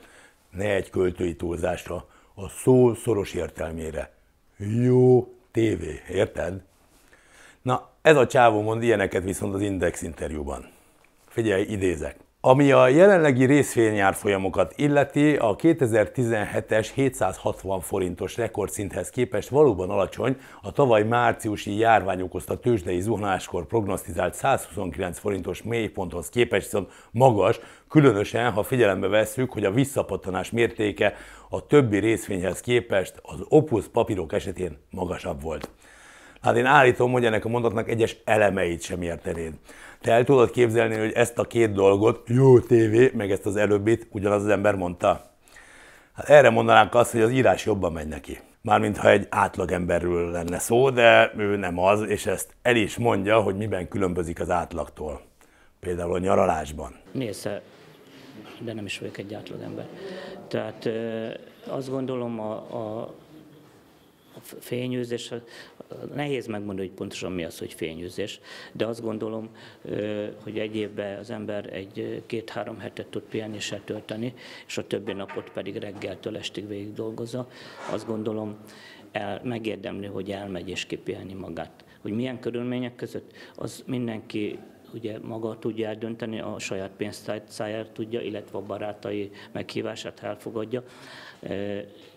ne 0.51 0.75
egy 0.75 0.91
költői 0.91 1.37
túlzásra, 1.37 2.07
a 2.35 2.49
szó 2.49 2.95
szoros 2.95 3.35
értelmére. 3.35 4.13
Jó 4.57 5.35
tévé, 5.51 6.01
érted? 6.11 6.63
Na, 7.63 7.91
ez 8.03 8.17
a 8.17 8.27
csávó 8.27 8.61
mond 8.61 8.83
ilyeneket 8.83 9.23
viszont 9.23 9.55
az 9.55 9.61
Index 9.61 10.03
interjúban. 10.03 10.69
Figyelj, 11.29 11.63
idézek. 11.63 12.24
Ami 12.47 12.73
a 12.73 12.89
jelenlegi 12.89 13.45
részvényárfolyamokat 13.45 14.73
illeti, 14.77 15.37
a 15.37 15.57
2017-es 15.57 16.89
760 16.95 17.81
forintos 17.81 18.37
rekordszinthez 18.37 19.11
képest 19.11 19.49
valóban 19.49 19.91
alacsony, 19.91 20.37
a 20.63 20.73
tavaly 20.73 21.03
márciusi 21.03 21.79
járvány 21.79 22.21
okozta 22.21 22.59
tőzsdei 22.59 23.01
zuhanáskor 23.01 23.67
prognosztizált 23.67 24.35
129 24.35 25.19
forintos 25.19 25.63
mélyponthoz 25.63 26.29
képest 26.29 26.65
viszont 26.65 26.91
magas, 27.11 27.61
különösen, 27.89 28.53
ha 28.53 28.63
figyelembe 28.63 29.09
vesszük, 29.09 29.53
hogy 29.53 29.65
a 29.65 29.73
visszapattanás 29.73 30.51
mértéke 30.51 31.15
a 31.49 31.67
többi 31.67 31.99
részvényhez 31.99 32.61
képest 32.61 33.15
az 33.23 33.39
Opus 33.49 33.89
papírok 33.89 34.33
esetén 34.33 34.79
magasabb 34.91 35.43
volt. 35.43 35.69
Hát 36.45 36.57
én 36.57 36.67
állítom, 36.67 37.13
hogy 37.13 37.25
ennek 37.25 37.45
a 37.45 37.49
mondatnak 37.49 37.89
egyes 37.89 38.17
elemeit 38.25 38.83
sem 38.83 39.03
értenéd. 39.03 39.53
Te 40.05 40.13
el 40.13 40.25
tudod 40.25 40.51
képzelni, 40.51 40.97
hogy 40.97 41.13
ezt 41.13 41.39
a 41.39 41.45
két 41.45 41.73
dolgot, 41.73 42.29
jó 42.29 42.61
tévé, 42.61 43.11
meg 43.15 43.31
ezt 43.31 43.47
az 43.47 43.57
előbbit 43.57 44.07
ugyanaz 44.11 44.43
az 44.43 44.49
ember 44.49 44.75
mondta? 44.75 45.31
Hát 46.13 46.29
erre 46.29 46.51
mondanánk 46.51 46.95
azt, 46.95 47.13
hogy 47.13 47.21
az 47.21 47.31
írás 47.31 47.65
jobban 47.65 47.93
megy 47.93 48.07
neki. 48.09 48.39
Mármint 48.61 48.97
ha 48.97 49.11
egy 49.11 49.27
átlagemberről 49.31 50.31
lenne 50.31 50.59
szó, 50.59 50.91
de 50.91 51.33
ő 51.37 51.57
nem 51.57 51.79
az, 51.79 52.03
és 52.03 52.27
ezt 52.27 52.57
el 52.63 52.77
is 52.77 52.97
mondja, 52.97 53.41
hogy 53.41 53.57
miben 53.57 53.89
különbözik 53.89 54.41
az 54.41 54.51
átlagtól. 54.51 55.21
Például 55.81 56.15
a 56.15 56.19
nyaralásban. 56.19 56.97
Nézze, 57.13 57.63
de 58.61 58.73
nem 58.73 58.85
is 58.85 58.99
vagyok 58.99 59.19
egy 59.19 59.35
átlagember. 59.35 59.87
Tehát 60.49 60.89
azt 61.67 61.91
gondolom 61.91 62.41
a, 62.41 62.53
a 62.55 63.15
a 64.37 64.41
fényűzés, 64.59 65.33
nehéz 66.15 66.47
megmondani, 66.47 66.89
hogy 66.89 66.97
pontosan 66.97 67.33
mi 67.33 67.45
az, 67.45 67.59
hogy 67.59 67.73
fényűzés, 67.73 68.41
de 68.73 68.87
azt 68.87 69.03
gondolom, 69.03 69.49
hogy 70.43 70.59
egy 70.59 70.77
évben 70.77 71.19
az 71.19 71.31
ember 71.31 71.75
egy 71.75 72.23
két-három 72.27 72.79
hetet 72.79 73.07
tud 73.07 73.23
pihenéssel 73.23 73.81
tölteni, 73.85 74.35
és 74.67 74.79
a 74.79 74.87
többi 74.87 75.13
napot 75.13 75.51
pedig 75.51 75.77
reggeltől 75.77 76.37
estig 76.37 76.69
végig 76.69 76.93
dolgozza. 76.93 77.49
Azt 77.91 78.07
gondolom, 78.07 78.57
el, 79.13 79.41
megérdemli, 79.45 80.07
hogy 80.07 80.31
elmegy 80.31 80.69
és 80.69 80.87
kipiheni 80.87 81.33
magát. 81.33 81.85
Hogy 82.01 82.13
milyen 82.13 82.41
körülmények 82.41 82.97
között, 82.97 83.33
az 83.57 83.83
mindenki 83.87 84.59
ugye 84.95 85.19
maga 85.19 85.59
tudja 85.59 85.89
eldönteni, 85.89 86.41
a 86.41 86.59
saját 86.59 86.91
pénztárcáját 86.97 87.91
tudja, 87.91 88.21
illetve 88.21 88.59
a 88.59 88.63
barátai 88.63 89.31
meghívását 89.53 90.23
elfogadja. 90.23 90.83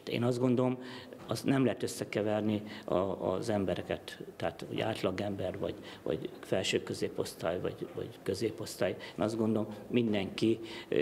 Én 0.09 0.24
azt 0.24 0.39
gondolom, 0.39 0.83
az 1.27 1.41
nem 1.41 1.65
lehet 1.65 1.84
összekeverni 1.84 2.62
a, 2.86 2.96
az 2.96 3.50
embereket, 3.50 4.17
tehát 4.36 4.65
hogy 4.67 4.81
átlagember, 4.81 5.60
vagy, 5.60 5.75
vagy 6.03 6.29
felső 6.41 6.84
középosztály, 6.84 7.60
vagy, 7.62 7.88
vagy 7.96 8.10
középosztály. 8.24 8.91
Én 8.91 9.24
azt 9.24 9.38
gondolom, 9.38 9.67
mindenki 9.88 10.60
ö, 10.89 10.98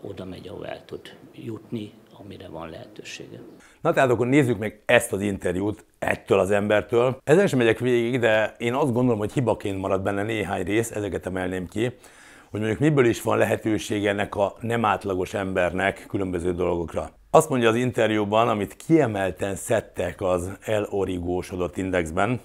oda 0.00 0.24
megy, 0.24 0.48
ahol 0.48 0.66
el 0.66 0.84
tud 0.84 1.16
jutni, 1.34 1.92
amire 2.18 2.48
van 2.48 2.70
lehetősége. 2.70 3.40
Na 3.80 3.92
tehát 3.92 4.10
akkor 4.10 4.26
nézzük 4.26 4.58
meg 4.58 4.82
ezt 4.84 5.12
az 5.12 5.20
interjút 5.20 5.84
ettől 5.98 6.38
az 6.38 6.50
embertől. 6.50 7.20
Ezen 7.24 7.46
sem 7.46 7.58
megyek 7.58 7.78
végig, 7.78 8.20
de 8.20 8.54
én 8.58 8.74
azt 8.74 8.92
gondolom, 8.92 9.18
hogy 9.18 9.32
hibaként 9.32 9.78
marad 9.78 10.02
benne 10.02 10.22
néhány 10.22 10.64
rész, 10.64 10.90
ezeket 10.90 11.26
emelném 11.26 11.68
ki, 11.68 11.92
hogy 12.54 12.62
mondjuk 12.62 12.82
miből 12.82 13.06
is 13.06 13.22
van 13.22 13.38
lehetősége 13.38 14.08
ennek 14.08 14.34
a 14.34 14.54
nem 14.60 14.84
átlagos 14.84 15.34
embernek 15.34 16.04
különböző 16.08 16.52
dolgokra. 16.52 17.10
Azt 17.30 17.48
mondja 17.48 17.68
az 17.68 17.74
interjúban, 17.74 18.48
amit 18.48 18.76
kiemelten 18.76 19.56
szedtek 19.56 20.20
az 20.20 20.50
elorigósodott 20.60 21.76
indexben, 21.76 22.40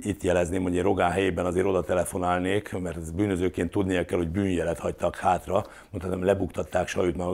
itt 0.00 0.22
jelezném, 0.22 0.62
hogy 0.62 0.74
én 0.74 0.82
Rogán 0.82 1.10
helyében 1.10 1.46
azért 1.46 1.66
oda 1.66 1.82
telefonálnék, 1.82 2.72
mert 2.72 2.96
ez 2.96 3.10
bűnözőként 3.10 3.70
tudnia 3.70 4.04
kell, 4.04 4.18
hogy 4.18 4.28
bűnjelet 4.28 4.78
hagytak 4.78 5.16
hátra, 5.16 5.64
mondhatom, 5.90 6.24
lebuktatták 6.24 6.88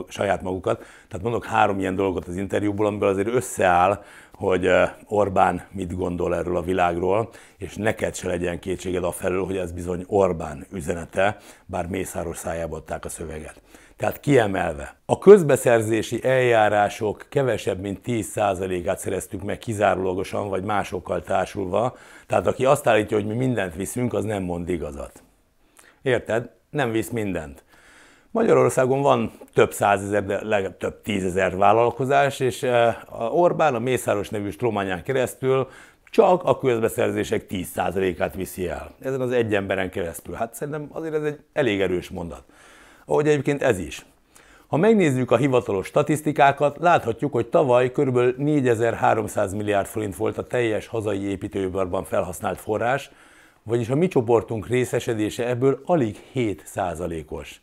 saját 0.07 0.41
magukat. 0.41 0.77
Tehát 0.77 1.23
mondok 1.23 1.45
három 1.45 1.79
ilyen 1.79 1.95
dolgot 1.95 2.27
az 2.27 2.35
interjúból, 2.35 2.85
amiből 2.85 3.09
azért 3.09 3.27
összeáll, 3.27 4.03
hogy 4.33 4.69
Orbán 5.07 5.61
mit 5.71 5.95
gondol 5.95 6.35
erről 6.35 6.57
a 6.57 6.61
világról, 6.61 7.29
és 7.57 7.75
neked 7.75 8.15
se 8.15 8.27
legyen 8.27 8.59
kétséged 8.59 9.03
a 9.03 9.11
felől, 9.11 9.45
hogy 9.45 9.57
ez 9.57 9.71
bizony 9.71 10.03
Orbán 10.07 10.65
üzenete, 10.73 11.37
bár 11.65 11.87
Mészáros 11.87 12.37
szájába 12.37 12.75
adták 12.75 13.05
a 13.05 13.09
szöveget. 13.09 13.61
Tehát 13.97 14.19
kiemelve, 14.19 14.95
a 15.05 15.17
közbeszerzési 15.17 16.23
eljárások 16.23 17.25
kevesebb, 17.29 17.79
mint 17.79 17.99
10%-át 18.05 18.99
szereztük 18.99 19.43
meg 19.43 19.57
kizárólagosan, 19.57 20.49
vagy 20.49 20.63
másokkal 20.63 21.21
társulva, 21.21 21.97
tehát 22.27 22.47
aki 22.47 22.65
azt 22.65 22.87
állítja, 22.87 23.17
hogy 23.17 23.25
mi 23.25 23.35
mindent 23.35 23.75
viszünk, 23.75 24.13
az 24.13 24.23
nem 24.23 24.43
mond 24.43 24.69
igazat. 24.69 25.23
Érted? 26.01 26.49
Nem 26.69 26.91
visz 26.91 27.09
mindent. 27.09 27.63
Magyarországon 28.31 29.01
van 29.01 29.31
több 29.53 29.71
százezer, 29.71 30.25
de 30.25 30.45
legalább 30.45 30.77
több 30.77 31.01
tízezer 31.01 31.57
vállalkozás, 31.57 32.39
és 32.39 32.63
eh, 32.63 32.95
Orbán 33.33 33.75
a 33.75 33.79
Mészáros 33.79 34.29
nevű 34.29 34.49
strományán 34.49 35.03
keresztül 35.03 35.69
csak 36.09 36.43
a 36.43 36.57
közbeszerzések 36.57 37.45
10%-át 37.49 38.35
viszi 38.35 38.67
el. 38.67 38.91
Ezen 38.99 39.21
az 39.21 39.31
egy 39.31 39.55
emberen 39.55 39.89
keresztül. 39.89 40.33
Hát 40.35 40.53
szerintem 40.53 40.89
azért 40.91 41.13
ez 41.13 41.23
egy 41.23 41.39
elég 41.53 41.81
erős 41.81 42.09
mondat 42.09 42.43
ahogy 43.07 43.27
egyébként 43.27 43.61
ez 43.61 43.79
is. 43.79 44.05
Ha 44.67 44.77
megnézzük 44.77 45.31
a 45.31 45.37
hivatalos 45.37 45.87
statisztikákat, 45.87 46.77
láthatjuk, 46.79 47.31
hogy 47.31 47.47
tavaly 47.47 47.91
kb. 47.91 48.19
4300 48.37 49.53
milliárd 49.53 49.87
forint 49.87 50.15
volt 50.15 50.37
a 50.37 50.43
teljes 50.43 50.87
hazai 50.87 51.29
építőiparban 51.29 52.03
felhasznált 52.03 52.59
forrás, 52.59 53.11
vagyis 53.63 53.89
a 53.89 53.95
mi 53.95 54.07
csoportunk 54.07 54.67
részesedése 54.67 55.47
ebből 55.47 55.81
alig 55.85 56.15
7 56.31 56.63
os 57.27 57.61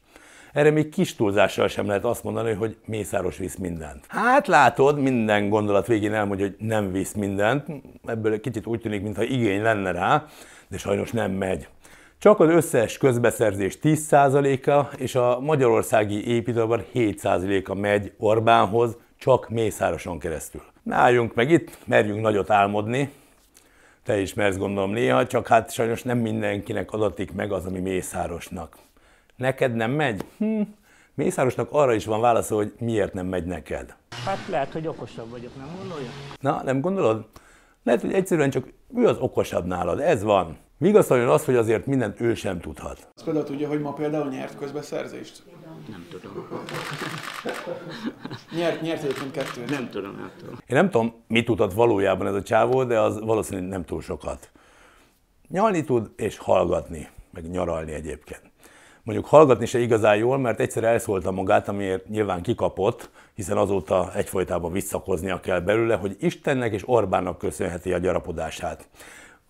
Erre 0.53 0.71
még 0.71 0.89
kis 0.89 1.15
túlzással 1.15 1.69
sem 1.69 1.87
lehet 1.87 2.05
azt 2.05 2.25
mondani, 2.25 2.53
hogy 2.53 2.77
Mészáros 2.85 3.37
visz 3.37 3.57
mindent. 3.57 4.05
Hát 4.09 4.47
látod, 4.47 4.99
minden 4.99 5.49
gondolat 5.49 5.87
végén 5.87 6.15
elmondja, 6.15 6.47
hogy 6.47 6.67
nem 6.67 6.93
visz 6.93 7.13
mindent. 7.13 7.67
Ebből 8.07 8.41
kicsit 8.41 8.67
úgy 8.67 8.81
tűnik, 8.81 9.03
mintha 9.03 9.23
igény 9.23 9.63
lenne 9.63 9.91
rá, 9.91 10.27
de 10.69 10.79
sajnos 10.79 11.11
nem 11.11 11.31
megy. 11.31 11.69
Csak 12.25 12.41
az 12.41 12.49
összes 12.49 12.99
közbeszerzés 12.99 13.79
10%-a 13.83 14.95
és 14.97 15.15
a 15.15 15.41
magyarországi 15.41 16.27
építőben 16.27 16.85
7%-a 16.95 17.75
megy 17.75 18.13
Orbánhoz, 18.19 18.97
csak 19.17 19.49
Mészároson 19.49 20.19
keresztül. 20.19 20.63
Náljunk 20.83 21.35
meg 21.35 21.51
itt, 21.51 21.79
merjünk 21.87 22.21
nagyot 22.21 22.51
álmodni, 22.51 23.13
te 24.05 24.21
is 24.21 24.35
mersz 24.35 24.57
gondolom 24.57 24.91
néha, 24.91 25.27
csak 25.27 25.47
hát 25.47 25.73
sajnos 25.73 26.03
nem 26.03 26.19
mindenkinek 26.19 26.93
adatik 26.93 27.33
meg 27.33 27.53
az, 27.53 27.67
ami 27.67 27.79
Mészárosnak. 27.79 28.77
Neked 29.37 29.75
nem 29.75 29.91
megy? 29.91 30.25
Hm, 30.39 30.61
Mészárosnak 31.15 31.69
arra 31.73 31.95
is 31.95 32.05
van 32.05 32.21
válasza, 32.21 32.55
hogy 32.55 32.73
miért 32.79 33.13
nem 33.13 33.27
megy 33.27 33.45
neked. 33.45 33.95
Hát 34.25 34.49
lehet, 34.49 34.73
hogy 34.73 34.87
okosabb 34.87 35.31
vagyok, 35.31 35.57
nem 35.57 35.69
gondolja? 35.79 36.09
Na, 36.41 36.63
nem 36.63 36.81
gondolod? 36.81 37.27
Lehet, 37.83 38.01
hogy 38.01 38.13
egyszerűen 38.13 38.51
csak 38.51 38.69
ő 38.97 39.07
az 39.07 39.19
okosabb 39.19 39.67
nálad, 39.67 40.01
ez 40.01 40.23
van. 40.23 40.57
Vigasztaljon 40.79 41.29
az, 41.29 41.45
hogy 41.45 41.57
azért 41.57 41.87
mindent 41.87 42.21
ő 42.21 42.35
sem 42.35 42.61
tudhat. 42.61 43.09
Azt 43.15 43.25
például 43.25 43.45
tudja, 43.45 43.69
hogy 43.69 43.81
ma 43.81 43.93
például 43.93 44.29
nyert 44.29 44.59
közbeszerzést? 44.59 45.43
Nem 45.89 46.07
tudom. 46.11 46.33
Nyert, 48.59 48.81
nyert 48.81 49.03
egyébként 49.03 49.31
kettőt. 49.31 49.71
Nem 49.71 49.91
tudom, 49.91 50.17
nem 50.17 50.31
tudom. 50.39 50.55
Én 50.55 50.77
nem 50.77 50.91
tudom, 50.91 51.15
mit 51.29 51.45
tudhat 51.45 51.73
valójában 51.73 52.27
ez 52.27 52.35
a 52.35 52.43
csávó, 52.43 52.85
de 52.85 53.01
az 53.01 53.21
valószínűleg 53.21 53.69
nem 53.69 53.85
túl 53.85 54.03
sokat. 54.03 54.51
Nyalni 55.49 55.85
tud, 55.85 56.11
és 56.17 56.39
hallgatni, 56.39 57.09
meg 57.31 57.51
nyaralni 57.51 57.93
egyébként. 57.93 58.43
Mondjuk 59.03 59.27
hallgatni 59.27 59.67
se 59.67 59.79
igazán 59.79 60.17
jól, 60.17 60.39
mert 60.39 60.61
egyszer 60.61 60.85
elszólta 60.85 61.31
magát, 61.31 61.69
amiért 61.69 62.09
nyilván 62.09 62.43
kikapott, 62.43 63.11
hiszen 63.35 63.57
azóta 63.57 64.13
egyfolytában 64.15 64.73
visszakoznia 64.73 65.41
kell 65.41 65.61
belőle, 65.61 65.95
hogy 65.95 66.17
Istennek 66.21 66.73
és 66.73 66.83
Orbánnak 66.87 67.39
köszönheti 67.39 67.93
a 67.93 67.99
gyarapodását. 67.99 68.89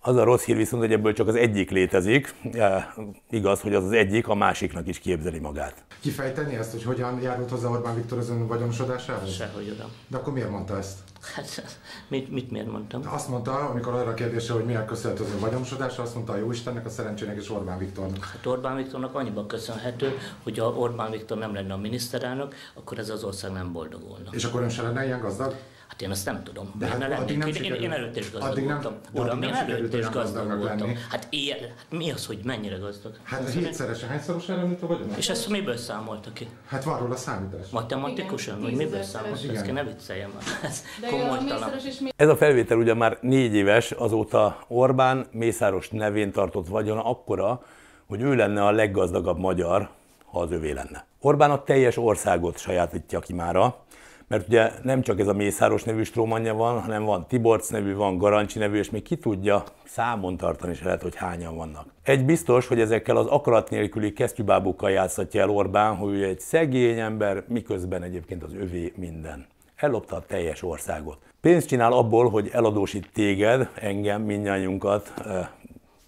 Az 0.07 0.15
a 0.15 0.23
rossz 0.23 0.43
hír 0.43 0.55
viszont, 0.55 0.81
hogy 0.81 0.91
ebből 0.91 1.13
csak 1.13 1.27
az 1.27 1.35
egyik 1.35 1.71
létezik. 1.71 2.33
Ja, 2.43 2.93
igaz, 3.29 3.61
hogy 3.61 3.73
az 3.73 3.83
az 3.83 3.91
egyik 3.91 4.27
a 4.27 4.35
másiknak 4.35 4.87
is 4.87 4.99
képzeli 4.99 5.39
magát. 5.39 5.83
Kifejteni 5.99 6.55
ezt, 6.55 6.71
hogy 6.71 6.83
hogyan 6.83 7.21
járult 7.21 7.49
hozzá 7.49 7.69
Orbán 7.69 7.95
Viktor 7.95 8.17
az 8.17 8.29
ön 8.29 8.47
vagyonosodásához? 8.47 9.33
Sehogy 9.33 9.69
oda. 9.69 9.89
De 10.07 10.17
akkor 10.17 10.33
miért 10.33 10.49
mondta 10.49 10.77
ezt? 10.77 10.99
Hát, 11.35 11.79
mit, 12.07 12.31
mit 12.31 12.51
miért 12.51 12.71
mondtam? 12.71 13.01
Azt 13.05 13.29
mondta, 13.29 13.51
amikor 13.51 13.93
arra 13.93 14.09
a 14.09 14.13
kérdése, 14.13 14.53
hogy 14.53 14.65
miért 14.65 14.85
köszönhető 14.85 15.23
az 15.23 15.31
ön 15.31 15.39
vagyonosodása, 15.39 16.01
azt 16.01 16.13
mondta 16.13 16.33
a 16.33 16.37
Jóistennek, 16.37 16.85
a 16.85 16.89
szerencsének 16.89 17.37
és 17.37 17.51
Orbán 17.51 17.77
Viktornak. 17.77 18.23
Hát 18.23 18.45
Orbán 18.45 18.75
Viktornak 18.75 19.15
annyiban 19.15 19.47
köszönhető, 19.47 20.17
hogy 20.43 20.57
ha 20.57 20.65
Orbán 20.65 21.11
Viktor 21.11 21.37
nem 21.37 21.53
lenne 21.53 21.73
a 21.73 21.77
miniszterelnök, 21.77 22.55
akkor 22.73 22.99
ez 22.99 23.09
az 23.09 23.23
ország 23.23 23.51
nem 23.51 23.71
boldogulna. 23.71 24.29
És 24.31 24.43
akkor 24.43 24.61
ön 24.61 24.69
se 24.69 24.81
lenne 24.81 25.05
ilyen 25.05 25.19
gazdag? 25.19 25.55
Hát 25.87 26.01
én 26.01 26.09
azt 26.09 26.25
nem 26.25 26.43
tudom. 26.43 26.71
De 26.77 26.85
én, 26.85 26.91
hát 26.91 26.99
lennék. 26.99 27.17
addig 27.17 27.37
nem 27.37 27.47
én, 27.47 27.53
én, 27.53 27.61
sikerült. 27.61 27.83
én 27.83 27.91
előtt 27.91 28.15
is 28.17 28.31
gazdag 28.31 28.51
Addig 28.51 28.65
nem- 28.65 28.81
voltam. 28.81 28.99
Uram, 29.23 29.39
nem 29.39 29.49
én 29.49 29.55
előtt 29.55 29.93
is 29.93 30.09
gazdag 30.09 30.47
voltam. 30.57 30.77
lenni. 30.77 30.95
Hát, 31.09 31.27
ilyen, 31.29 31.59
hát 31.59 31.85
mi 31.89 32.11
az, 32.11 32.25
hogy 32.25 32.39
mennyire 32.43 32.75
gazdag? 32.77 33.11
Hát 33.23 33.49
hétszeresen, 33.49 34.09
hányszorosára 34.09 34.61
nőtt 34.61 34.81
a 34.81 34.87
vagyonos? 34.87 35.17
És 35.17 35.29
ezt 35.29 35.49
miből 35.49 35.77
számolta 35.77 36.33
ki? 36.33 36.47
Hát 36.67 36.83
van 36.83 36.99
róla 36.99 37.15
számítás. 37.15 37.69
Matematikusan? 37.69 38.61
Vagy 38.61 38.75
miből 38.75 39.01
számolta? 39.03 39.51
Ezt 39.53 39.63
kell 39.63 39.73
ne 39.73 39.83
vicceljem 39.83 40.29
már. 40.33 40.43
Ez 40.69 40.83
a 41.03 41.09
komolytalan. 41.09 41.71
Ez 42.15 42.27
a 42.29 42.35
felvétel 42.35 42.77
ugye 42.77 42.93
már 42.93 43.17
négy 43.21 43.53
éves, 43.53 43.91
azóta 43.91 44.59
Orbán 44.67 45.25
Mészáros 45.31 45.89
nevén 45.89 46.31
tartott 46.31 46.67
vagyona 46.67 47.03
akkora, 47.03 47.65
hogy 48.07 48.21
ő 48.21 48.35
lenne 48.35 48.65
a 48.65 48.71
leggazdagabb 48.71 49.37
magyar, 49.37 49.89
ha 50.25 50.39
az 50.39 50.51
övé 50.51 50.71
lenne. 50.71 51.05
Orbán 51.21 51.51
a 51.51 51.63
teljes 51.63 51.97
országot 51.97 52.57
sajátítja 52.57 53.19
ki 53.19 53.33
mára, 53.33 53.83
mert 54.27 54.47
ugye 54.47 54.71
nem 54.83 55.01
csak 55.01 55.19
ez 55.19 55.27
a 55.27 55.33
Mészáros 55.33 55.83
nevű 55.83 56.03
strómanja 56.03 56.53
van, 56.53 56.81
hanem 56.81 57.03
van 57.03 57.27
Tiborcs 57.27 57.69
nevű, 57.69 57.95
van 57.95 58.17
Garancsi 58.17 58.59
nevű, 58.59 58.77
és 58.77 58.89
még 58.89 59.03
ki 59.03 59.15
tudja, 59.15 59.63
számon 59.83 60.37
tartani 60.37 60.73
se 60.73 60.85
lehet, 60.85 61.01
hogy 61.01 61.15
hányan 61.15 61.55
vannak. 61.55 61.85
Egy 62.03 62.25
biztos, 62.25 62.67
hogy 62.67 62.79
ezekkel 62.79 63.17
az 63.17 63.25
akarat 63.25 63.69
nélküli 63.69 64.13
kesztyűbábukkal 64.13 64.91
játszhatja 64.91 65.41
el 65.41 65.49
Orbán, 65.49 65.95
hogy 65.95 66.13
ő 66.13 66.25
egy 66.25 66.39
szegény 66.39 66.99
ember, 66.99 67.43
miközben 67.47 68.03
egyébként 68.03 68.43
az 68.43 68.53
övé 68.53 68.93
minden. 68.95 69.47
Ellopta 69.75 70.15
a 70.15 70.25
teljes 70.27 70.63
országot. 70.63 71.17
Pénzt 71.41 71.67
csinál 71.67 71.91
abból, 71.91 72.29
hogy 72.29 72.49
eladósít 72.53 73.09
téged, 73.13 73.69
engem, 73.73 74.21
mindnyájunkat 74.21 75.13
eh, 75.25 75.47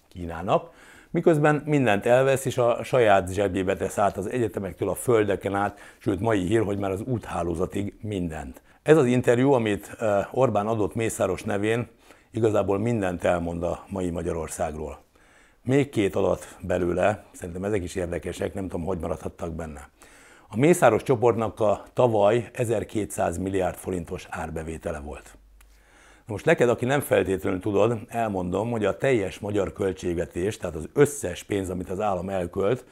Kínának, 0.08 0.70
miközben 1.10 1.62
mindent 1.66 2.06
elvesz, 2.06 2.44
és 2.44 2.58
a 2.58 2.82
saját 2.82 3.32
zsebjébe 3.32 3.76
tesz 3.76 3.98
át 3.98 4.16
az 4.16 4.30
egyetemektől 4.30 4.88
a 4.88 4.94
földeken 4.94 5.54
át, 5.54 5.78
sőt 5.98 6.20
mai 6.20 6.46
hír, 6.46 6.62
hogy 6.62 6.78
már 6.78 6.90
az 6.90 7.00
úthálózatig 7.00 7.94
mindent. 8.00 8.62
Ez 8.82 8.96
az 8.96 9.06
interjú, 9.06 9.52
amit 9.52 9.96
eh, 9.98 10.34
Orbán 10.34 10.66
adott 10.66 10.94
Mészáros 10.94 11.42
nevén, 11.42 11.88
igazából 12.30 12.78
mindent 12.78 13.24
elmond 13.24 13.62
a 13.62 13.84
mai 13.88 14.10
Magyarországról. 14.10 14.98
Még 15.64 15.88
két 15.88 16.16
adat 16.16 16.56
belőle, 16.60 17.24
szerintem 17.32 17.64
ezek 17.64 17.82
is 17.82 17.94
érdekesek, 17.94 18.54
nem 18.54 18.68
tudom, 18.68 18.86
hogy 18.86 18.98
maradhattak 18.98 19.54
benne. 19.54 19.88
A 20.48 20.56
Mészáros 20.56 21.02
csoportnak 21.02 21.60
a 21.60 21.84
tavaly 21.92 22.50
1200 22.52 23.38
milliárd 23.38 23.76
forintos 23.76 24.26
árbevétele 24.30 25.00
volt. 25.00 25.37
Most 26.28 26.44
neked, 26.44 26.68
aki 26.68 26.84
nem 26.84 27.00
feltétlenül 27.00 27.60
tudod, 27.60 27.98
elmondom, 28.08 28.70
hogy 28.70 28.84
a 28.84 28.96
teljes 28.96 29.38
magyar 29.38 29.72
költségvetés, 29.72 30.56
tehát 30.56 30.76
az 30.76 30.88
összes 30.92 31.42
pénz, 31.42 31.70
amit 31.70 31.90
az 31.90 32.00
állam 32.00 32.28
elkölt, 32.28 32.84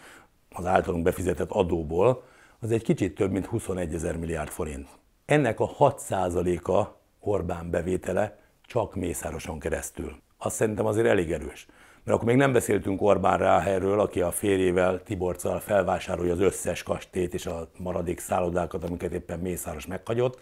az 0.51 0.67
általunk 0.67 1.03
befizetett 1.03 1.51
adóból, 1.51 2.23
az 2.61 2.71
egy 2.71 2.83
kicsit 2.83 3.15
több, 3.15 3.31
mint 3.31 3.47
21 3.47 3.95
ezer 3.95 4.17
milliárd 4.17 4.49
forint. 4.49 4.89
Ennek 5.25 5.61
a 5.61 5.71
6%-a 5.79 6.87
Orbán 7.21 7.71
bevétele 7.71 8.39
csak 8.63 8.95
Mészároson 8.95 9.59
keresztül. 9.59 10.17
Azt 10.39 10.57
szerintem 10.57 10.87
azért 10.87 11.07
elég 11.07 11.33
erős. 11.33 11.67
Mert 12.05 12.17
akkor 12.17 12.29
még 12.29 12.37
nem 12.37 12.53
beszéltünk 12.53 13.03
Orbán 13.03 13.39
Ráherről, 13.39 14.01
aki 14.01 14.21
a 14.21 14.31
férjével, 14.31 15.03
Tiborccal 15.03 15.61
felvásárolja 15.61 16.33
az 16.33 16.41
összes 16.41 16.83
kastélyt 16.83 17.35
és 17.35 17.47
a 17.47 17.69
maradék 17.79 18.19
szállodákat, 18.19 18.85
amiket 18.85 19.13
éppen 19.13 19.39
Mészáros 19.39 19.87
meghagyott. 19.87 20.39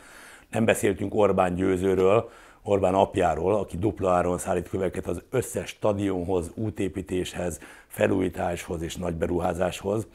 Nem 0.51 0.65
beszéltünk 0.65 1.15
Orbán 1.15 1.55
Győzőről, 1.55 2.31
Orbán 2.67 2.95
apjáról, 2.95 3.55
aki 3.55 3.79
dupla 3.79 4.13
áron 4.13 4.39
szállít 4.39 4.69
köveket 4.69 5.07
az 5.07 5.23
összes 5.31 5.69
stadionhoz, 5.69 6.51
útépítéshez, 6.55 7.61
felújításhoz 7.87 8.83
és 8.83 8.97
nagy 8.97 9.15
beruházáshoz. 9.15 10.07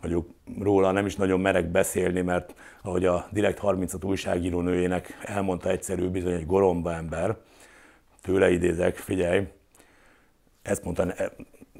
Mondjuk 0.00 0.28
róla 0.58 0.90
nem 0.90 1.06
is 1.06 1.16
nagyon 1.16 1.40
merek 1.40 1.70
beszélni, 1.70 2.20
mert 2.20 2.54
ahogy 2.82 3.04
a 3.04 3.28
Direkt 3.30 3.58
36 3.58 4.04
újságíró 4.04 4.60
nőjének 4.60 5.18
elmondta 5.22 5.70
egyszerű 5.70 6.08
bizony 6.08 6.32
egy 6.32 6.46
goromba 6.46 6.92
ember, 6.92 7.36
tőle 8.20 8.50
idézek, 8.50 8.96
figyelj, 8.96 9.46
ezt 10.62 10.84
mondta, 10.84 11.14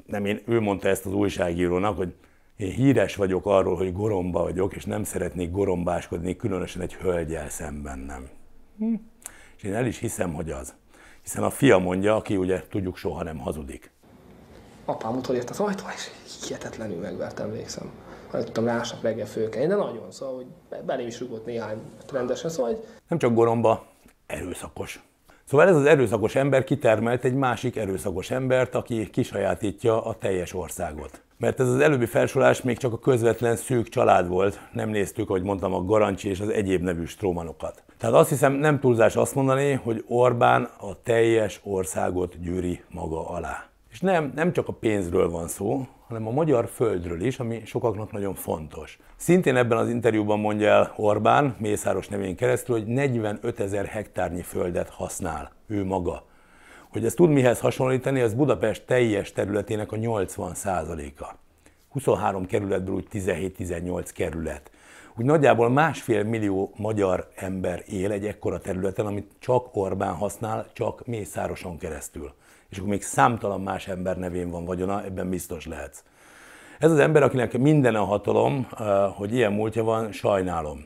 nem 0.05 0.25
én, 0.25 0.41
ő 0.45 0.59
mondta 0.59 0.87
ezt 0.87 1.05
az 1.05 1.13
újságírónak, 1.13 1.97
hogy 1.97 2.13
én 2.57 2.71
híres 2.71 3.15
vagyok 3.15 3.45
arról, 3.45 3.75
hogy 3.75 3.93
goromba 3.93 4.41
vagyok, 4.41 4.75
és 4.75 4.85
nem 4.85 5.03
szeretnék 5.03 5.51
gorombáskodni, 5.51 6.35
különösen 6.35 6.81
egy 6.81 6.93
hölgyel 6.93 7.49
szemben 7.49 7.99
nem. 7.99 8.29
Hm. 8.77 8.93
És 9.59 9.65
én 9.65 9.73
el 9.73 9.85
is 9.85 9.97
hiszem, 9.97 10.33
hogy 10.33 10.51
az. 10.51 10.73
Hiszen 11.21 11.43
a 11.43 11.49
fia 11.49 11.77
mondja, 11.77 12.15
aki 12.15 12.37
ugye 12.37 12.63
tudjuk 12.69 12.97
soha 12.97 13.23
nem 13.23 13.37
hazudik. 13.37 13.91
apám 14.85 15.15
utól 15.17 15.35
ért 15.35 15.49
az 15.49 15.59
ajtó, 15.59 15.83
és 15.95 16.09
hihetetlenül 16.47 16.99
megvert, 16.99 17.39
emlékszem. 17.39 17.91
Nem 18.31 18.43
tudtam 18.43 18.63
másnap 18.63 19.01
reggel 19.01 19.25
fölkelni, 19.25 19.67
de 19.67 19.75
nagyon, 19.75 20.11
szóval, 20.11 20.35
hogy 20.35 20.45
be- 20.69 20.81
belém 20.81 21.07
is 21.07 21.19
rugott 21.19 21.45
néhány 21.45 21.77
rendesen, 22.11 22.49
szóval, 22.49 22.71
hogy 22.71 22.85
Nem 23.07 23.19
csak 23.19 23.33
goromba, 23.33 23.85
erőszakos. 24.25 25.03
Szóval 25.45 25.67
ez 25.67 25.75
az 25.75 25.85
erőszakos 25.85 26.35
ember 26.35 26.63
kitermelt 26.63 27.23
egy 27.23 27.33
másik 27.35 27.75
erőszakos 27.75 28.31
embert, 28.31 28.75
aki 28.75 29.09
kisajátítja 29.09 30.05
a 30.05 30.17
teljes 30.17 30.53
országot. 30.53 31.21
Mert 31.37 31.59
ez 31.59 31.67
az 31.67 31.79
előbbi 31.79 32.05
felsorolás 32.05 32.61
még 32.61 32.77
csak 32.77 32.93
a 32.93 32.99
közvetlen 32.99 33.55
szűk 33.55 33.89
család 33.89 34.27
volt, 34.27 34.59
nem 34.73 34.89
néztük, 34.89 35.29
ahogy 35.29 35.43
mondtam, 35.43 35.73
a 35.73 35.83
Garancsi 35.85 36.29
és 36.29 36.39
az 36.39 36.49
egyéb 36.49 36.81
nevű 36.81 37.05
strómanokat. 37.05 37.83
Tehát 37.99 38.15
azt 38.15 38.29
hiszem 38.29 38.53
nem 38.53 38.79
túlzás 38.79 39.15
azt 39.15 39.35
mondani, 39.35 39.71
hogy 39.71 40.03
Orbán 40.07 40.69
a 40.79 41.01
teljes 41.03 41.59
országot 41.63 42.41
gyűri 42.41 42.83
maga 42.89 43.29
alá. 43.29 43.69
És 43.91 43.99
nem, 43.99 44.31
nem 44.35 44.53
csak 44.53 44.67
a 44.67 44.73
pénzről 44.73 45.29
van 45.29 45.47
szó, 45.47 45.87
hanem 46.07 46.27
a 46.27 46.31
magyar 46.31 46.67
földről 46.67 47.21
is, 47.21 47.39
ami 47.39 47.61
sokaknak 47.65 48.11
nagyon 48.11 48.33
fontos. 48.33 48.99
Szintén 49.15 49.55
ebben 49.55 49.77
az 49.77 49.89
interjúban 49.89 50.39
mondja 50.39 50.67
el 50.67 50.93
Orbán, 50.95 51.55
Mészáros 51.57 52.07
nevén 52.07 52.35
keresztül, 52.35 52.75
hogy 52.75 52.87
45 52.87 53.59
ezer 53.59 53.85
hektárnyi 53.85 54.41
földet 54.41 54.89
használ 54.89 55.51
ő 55.67 55.85
maga. 55.85 56.25
Hogy 56.89 57.05
ezt 57.05 57.15
tud 57.15 57.29
mihez 57.29 57.59
hasonlítani, 57.59 58.21
az 58.21 58.33
Budapest 58.33 58.85
teljes 58.85 59.31
területének 59.31 59.91
a 59.91 59.95
80 59.95 60.51
a 61.17 61.35
23 61.89 62.45
kerületből 62.45 62.95
úgy 62.95 63.07
17-18 63.11 64.09
kerület. 64.13 64.71
Úgy 65.19 65.25
nagyjából 65.25 65.69
másfél 65.69 66.23
millió 66.23 66.71
magyar 66.75 67.27
ember 67.35 67.83
él 67.87 68.11
egy 68.11 68.25
ekkora 68.25 68.59
területen, 68.59 69.05
amit 69.05 69.31
csak 69.39 69.75
Orbán 69.75 70.13
használ, 70.13 70.65
csak 70.73 71.05
Mészároson 71.05 71.77
keresztül. 71.77 72.33
És 72.69 72.77
akkor 72.77 72.89
még 72.89 73.03
számtalan 73.03 73.61
más 73.61 73.87
ember 73.87 74.17
nevén 74.17 74.49
van 74.49 74.65
vagyona, 74.65 75.03
ebben 75.03 75.29
biztos 75.29 75.65
lehetsz. 75.65 76.03
Ez 76.79 76.91
az 76.91 76.99
ember, 76.99 77.23
akinek 77.23 77.57
minden 77.57 77.95
a 77.95 78.03
hatalom, 78.03 78.67
eh, 78.77 79.13
hogy 79.15 79.33
ilyen 79.33 79.53
múltja 79.53 79.83
van, 79.83 80.11
sajnálom. 80.11 80.85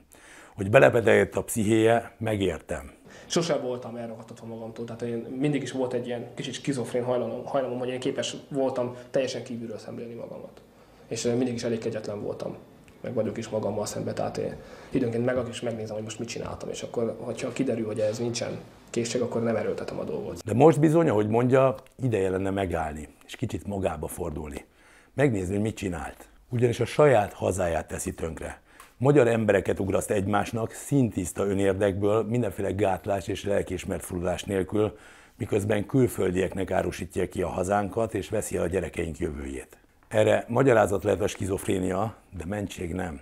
Hogy 0.55 0.69
belepedett 0.69 1.35
a 1.35 1.43
pszichéje, 1.43 2.15
megértem. 2.17 2.91
sosem 3.25 3.61
voltam 3.61 3.95
elragadtatva 3.95 4.45
magamtól. 4.45 4.85
Tehát 4.85 5.01
én 5.01 5.27
mindig 5.39 5.61
is 5.61 5.71
volt 5.71 5.93
egy 5.93 6.07
ilyen 6.07 6.33
kicsit 6.35 6.53
skizofrén 6.53 7.03
hajlamom, 7.03 7.45
hajlamom 7.45 7.79
hogy 7.79 7.89
én 7.89 7.99
képes 7.99 8.35
voltam 8.49 8.95
teljesen 9.11 9.43
kívülről 9.43 9.77
szemlélni 9.77 10.13
magamat. 10.13 10.61
És 11.07 11.25
eh, 11.25 11.35
mindig 11.35 11.53
is 11.53 11.63
elég 11.63 11.79
kegyetlen 11.79 12.21
voltam 12.21 12.57
meg 13.03 13.13
vagyok 13.13 13.37
is 13.37 13.49
magammal 13.49 13.85
szembe, 13.85 14.13
tehát 14.13 14.37
én 14.37 14.55
időnként 14.89 15.25
meg 15.25 15.37
is 15.49 15.61
megnézem, 15.61 15.95
hogy 15.95 16.03
most 16.03 16.19
mit 16.19 16.27
csináltam, 16.27 16.69
és 16.69 16.81
akkor, 16.81 17.15
hogyha 17.19 17.53
kiderül, 17.53 17.85
hogy 17.85 17.99
ez 17.99 18.19
nincsen 18.19 18.59
készség, 18.89 19.21
akkor 19.21 19.43
nem 19.43 19.55
erőltetem 19.55 19.99
a 19.99 20.03
dolgot. 20.03 20.43
De 20.43 20.53
most 20.53 20.79
bizony, 20.79 21.09
ahogy 21.09 21.27
mondja, 21.27 21.75
ideje 22.03 22.29
lenne 22.29 22.49
megállni, 22.49 23.07
és 23.25 23.35
kicsit 23.35 23.67
magába 23.67 24.07
fordulni. 24.07 24.65
Megnézni, 25.13 25.53
hogy 25.53 25.63
mit 25.63 25.75
csinált. 25.75 26.27
Ugyanis 26.49 26.79
a 26.79 26.85
saját 26.85 27.33
hazáját 27.33 27.87
teszi 27.87 28.13
tönkre. 28.13 28.61
magyar 28.97 29.27
embereket 29.27 29.79
ugraszt 29.79 30.11
egymásnak 30.11 30.71
szintiszta 30.71 31.45
önérdekből, 31.45 32.23
mindenféle 32.23 32.71
gátlás 32.71 33.27
és 33.27 33.43
lelkismert 33.43 34.05
fullás 34.05 34.43
nélkül, 34.43 34.97
miközben 35.37 35.85
külföldieknek 35.85 36.71
árusítja 36.71 37.29
ki 37.29 37.41
a 37.41 37.47
hazánkat 37.47 38.13
és 38.13 38.29
veszi 38.29 38.55
el 38.57 38.63
a 38.63 38.67
gyerekeink 38.67 39.17
jövőjét. 39.17 39.77
Erre 40.13 40.45
magyarázat 40.47 41.03
lehet 41.03 41.21
a 41.21 41.27
skizofrénia, 41.27 42.15
de 42.37 42.45
mentség 42.45 42.93
nem. 42.93 43.21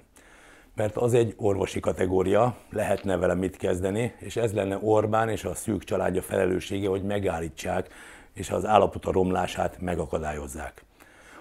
Mert 0.76 0.98
az 0.98 1.14
egy 1.14 1.34
orvosi 1.38 1.80
kategória, 1.80 2.56
lehetne 2.70 3.18
vele 3.18 3.34
mit 3.34 3.58
kezdeni, 3.58 4.14
és 4.20 4.36
ez 4.36 4.54
lenne 4.54 4.78
Orbán 4.82 5.30
és 5.30 5.44
a 5.44 5.56
szűk 5.56 5.84
családja 5.84 6.22
felelőssége, 6.22 6.88
hogy 6.88 7.04
megállítsák, 7.04 7.88
és 8.34 8.50
az 8.50 8.66
állapota 8.66 9.12
romlását 9.12 9.82
megakadályozzák. 9.82 10.84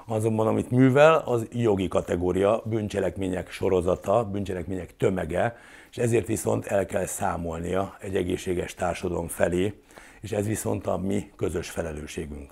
Azonban 0.07 0.47
amit 0.47 0.71
művel, 0.71 1.23
az 1.25 1.47
jogi 1.53 1.89
kategória, 1.89 2.63
bűncselekmények 2.65 3.51
sorozata, 3.51 4.25
bűncselekmények 4.25 4.97
tömege, 4.97 5.57
és 5.91 5.99
ezért 5.99 6.27
viszont 6.27 6.67
el 6.67 6.87
kell 6.87 7.07
számolnia 7.07 7.97
egy 8.01 8.17
egészséges 8.17 8.75
társadalom 8.75 9.29
felé, 9.29 9.81
és 10.21 10.33
ez 10.33 10.47
viszont 10.47 10.87
a 10.87 10.97
mi 10.97 11.31
közös 11.37 11.71
felelősségünk. 11.71 12.51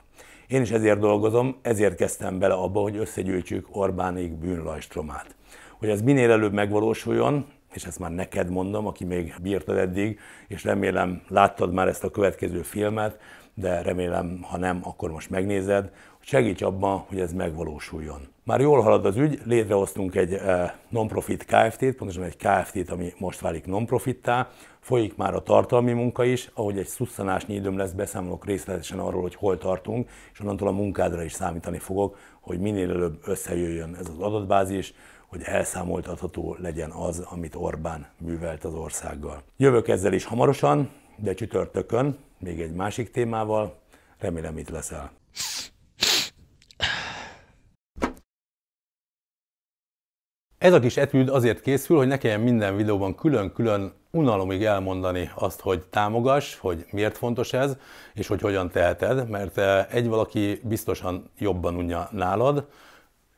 Én 0.49 0.63
is 0.63 0.71
ezért 0.71 0.99
dolgozom, 0.99 1.57
ezért 1.63 1.95
kezdtem 1.95 2.39
bele 2.39 2.55
abba, 2.55 2.81
hogy 2.81 2.97
összegyűjtsük 2.97 3.67
Orbánék 3.71 4.33
bűnlajstromát. 4.33 5.35
Hogy 5.79 5.89
ez 5.89 6.03
minél 6.03 6.31
előbb 6.31 6.53
megvalósuljon, 6.53 7.47
és 7.73 7.85
ezt 7.85 7.99
már 7.99 8.11
neked 8.11 8.51
mondom, 8.51 8.87
aki 8.87 9.05
még 9.05 9.35
bírtad 9.43 9.77
eddig, 9.77 10.19
és 10.49 10.65
remélem 10.65 11.23
láttad 11.29 11.73
már 11.73 11.89
ezt 11.89 12.05
a 12.05 12.11
következő 12.11 12.63
filmet, 12.63 13.19
de 13.55 13.83
remélem, 13.83 14.39
ha 14.43 14.57
nem, 14.57 14.81
akkor 14.83 15.11
most 15.11 15.31
megnézed, 15.31 15.91
hogy 16.19 16.27
segíts 16.27 16.63
abban, 16.63 16.99
hogy 16.99 17.21
ez 17.21 17.33
megvalósuljon. 17.33 18.21
Már 18.45 18.61
jól 18.61 18.81
halad 18.81 19.07
az 19.07 19.17
ügy, 19.17 19.41
létrehoztunk 19.45 20.15
egy 20.15 20.33
eh, 20.33 20.73
non-profit 20.89 21.45
KFT-t, 21.45 21.97
pontosan 21.97 22.23
egy 22.23 22.37
KFT-t, 22.37 22.91
ami 22.91 23.13
most 23.19 23.41
válik 23.41 23.67
non-profittá, 23.67 24.49
folyik 24.81 25.17
már 25.17 25.35
a 25.35 25.43
tartalmi 25.43 25.93
munka 25.93 26.25
is, 26.25 26.51
ahogy 26.55 26.79
egy 26.79 26.87
szusszanásnyi 26.87 27.55
időm 27.55 27.77
lesz, 27.77 27.93
beszámolok 27.93 28.45
részletesen 28.45 28.99
arról, 28.99 29.23
hogy 29.23 29.35
hol 29.35 29.59
tartunk, 29.59 30.11
és 30.33 30.41
onnantól 30.41 30.69
a 30.69 30.73
munkádra 30.73 31.23
is 31.23 31.33
számítani 31.33 31.79
fogok, 31.79 32.19
hogy 32.41 32.59
minél 32.59 32.91
előbb 32.91 33.19
összejöjjön 33.25 33.95
ez 33.95 34.09
az 34.09 34.19
adatbázis, 34.19 34.95
hogy 35.29 35.43
elszámoltatható 35.43 36.57
legyen 36.61 36.91
az, 36.91 37.19
amit 37.19 37.55
Orbán 37.55 38.07
művelt 38.19 38.65
az 38.65 38.75
országgal. 38.75 39.43
Jövök 39.57 39.89
ezzel 39.89 40.13
is 40.13 40.25
hamarosan, 40.25 40.91
de 41.17 41.35
csütörtökön, 41.35 42.19
még 42.39 42.61
egy 42.61 42.73
másik 42.73 43.11
témával, 43.11 43.79
remélem 44.19 44.59
itt 44.59 44.69
leszel. 44.69 45.11
Ez 50.59 50.73
a 50.73 50.81
kis 50.81 50.97
etűd 50.97 51.29
azért 51.29 51.61
készül, 51.61 51.97
hogy 51.97 52.07
ne 52.07 52.19
kelljen 52.19 52.41
minden 52.41 52.77
videóban 52.77 53.15
külön-külön 53.15 53.93
unalomig 54.11 54.65
elmondani 54.65 55.31
azt, 55.35 55.61
hogy 55.61 55.85
támogass, 55.85 56.57
hogy 56.57 56.87
miért 56.91 57.17
fontos 57.17 57.53
ez, 57.53 57.77
és 58.15 58.27
hogy 58.27 58.41
hogyan 58.41 58.71
teheted, 58.71 59.29
mert 59.29 59.59
eh, 59.59 59.87
egy 59.91 60.09
valaki 60.09 60.61
biztosan 60.65 61.31
jobban 61.39 61.75
unja 61.75 62.09
nálad, 62.13 62.69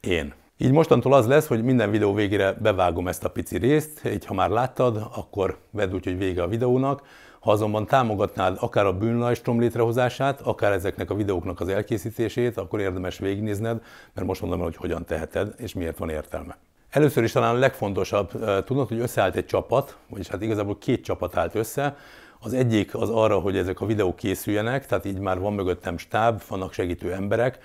én. 0.00 0.34
Így 0.62 0.72
mostantól 0.72 1.12
az 1.12 1.26
lesz, 1.26 1.46
hogy 1.46 1.62
minden 1.62 1.90
videó 1.90 2.14
végére 2.14 2.52
bevágom 2.52 3.08
ezt 3.08 3.24
a 3.24 3.30
pici 3.30 3.58
részt, 3.58 4.04
így 4.04 4.24
ha 4.24 4.34
már 4.34 4.48
láttad, 4.50 5.06
akkor 5.16 5.58
vedd 5.70 5.92
úgy, 5.92 6.04
hogy 6.04 6.18
vége 6.18 6.42
a 6.42 6.48
videónak. 6.48 7.02
Ha 7.40 7.50
azonban 7.50 7.86
támogatnád 7.86 8.56
akár 8.60 8.86
a 8.86 8.92
bűnlajstrom 8.92 9.60
létrehozását, 9.60 10.40
akár 10.40 10.72
ezeknek 10.72 11.10
a 11.10 11.14
videóknak 11.14 11.60
az 11.60 11.68
elkészítését, 11.68 12.56
akkor 12.56 12.80
érdemes 12.80 13.18
végignézned, 13.18 13.82
mert 14.14 14.26
most 14.26 14.40
mondom 14.40 14.58
el, 14.58 14.64
hogy 14.64 14.76
hogyan 14.76 15.04
teheted, 15.04 15.54
és 15.56 15.74
miért 15.74 15.98
van 15.98 16.08
értelme. 16.08 16.56
Először 16.90 17.22
is 17.22 17.32
talán 17.32 17.54
a 17.54 17.58
legfontosabb 17.58 18.30
tudnod, 18.64 18.88
hogy 18.88 19.00
összeállt 19.00 19.36
egy 19.36 19.46
csapat, 19.46 19.96
vagyis 20.08 20.28
hát 20.28 20.42
igazából 20.42 20.78
két 20.78 21.04
csapat 21.04 21.36
állt 21.36 21.54
össze. 21.54 21.96
Az 22.42 22.52
egyik 22.52 22.94
az 22.94 23.08
arra, 23.08 23.38
hogy 23.38 23.56
ezek 23.56 23.80
a 23.80 23.86
videók 23.86 24.16
készüljenek, 24.16 24.86
tehát 24.86 25.04
így 25.04 25.18
már 25.18 25.38
van 25.38 25.52
mögöttem 25.52 25.98
stáb, 25.98 26.42
vannak 26.48 26.72
segítő 26.72 27.12
emberek, 27.12 27.58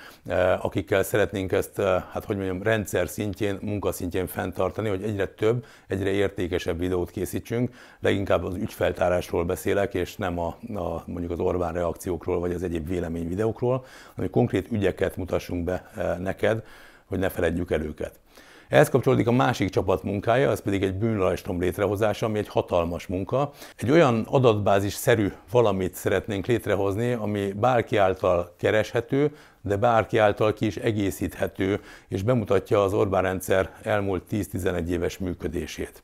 akikkel 0.61 1.03
szeretnénk 1.03 1.51
ezt, 1.51 1.81
hát 2.11 2.25
hogy 2.25 2.35
mondjam, 2.35 2.63
rendszer 2.63 3.07
szintjén, 3.07 3.57
munkaszintjén 3.61 4.27
fenntartani, 4.27 4.89
hogy 4.89 5.03
egyre 5.03 5.27
több, 5.27 5.65
egyre 5.87 6.09
értékesebb 6.09 6.79
videót 6.79 7.11
készítsünk. 7.11 7.73
Leginkább 7.99 8.43
az 8.43 8.55
ügyfeltárásról 8.55 9.45
beszélek, 9.45 9.93
és 9.93 10.15
nem 10.15 10.39
a, 10.39 10.47
a 10.73 11.03
mondjuk 11.05 11.31
az 11.31 11.39
Orbán 11.39 11.73
reakciókról, 11.73 12.39
vagy 12.39 12.53
az 12.53 12.63
egyéb 12.63 12.87
vélemény 12.87 13.27
videókról, 13.27 13.85
hanem 14.15 14.29
konkrét 14.29 14.71
ügyeket 14.71 15.17
mutassunk 15.17 15.63
be 15.63 15.91
neked, 16.19 16.63
hogy 17.05 17.19
ne 17.19 17.29
feledjük 17.29 17.71
el 17.71 17.81
őket. 17.81 18.19
Ehhez 18.75 18.89
kapcsolódik 18.89 19.27
a 19.27 19.31
másik 19.31 19.69
csapat 19.69 20.03
munkája, 20.03 20.51
ez 20.51 20.61
pedig 20.61 20.83
egy 20.83 20.93
bűnrajstrom 20.97 21.59
létrehozása, 21.59 22.25
ami 22.25 22.37
egy 22.37 22.47
hatalmas 22.47 23.07
munka. 23.07 23.51
Egy 23.75 23.91
olyan 23.91 24.25
adatbázis-szerű 24.29 25.31
valamit 25.51 25.93
szeretnénk 25.93 26.45
létrehozni, 26.45 27.11
ami 27.11 27.51
bárki 27.51 27.97
által 27.97 28.53
kereshető, 28.57 29.35
de 29.61 29.75
bárki 29.75 30.17
által 30.17 30.53
ki 30.53 30.65
is 30.65 30.75
egészíthető, 30.75 31.79
és 32.07 32.23
bemutatja 32.23 32.83
az 32.83 32.93
Orbán 32.93 33.21
rendszer 33.21 33.69
elmúlt 33.83 34.23
10-11 34.31 34.87
éves 34.87 35.17
működését. 35.17 36.03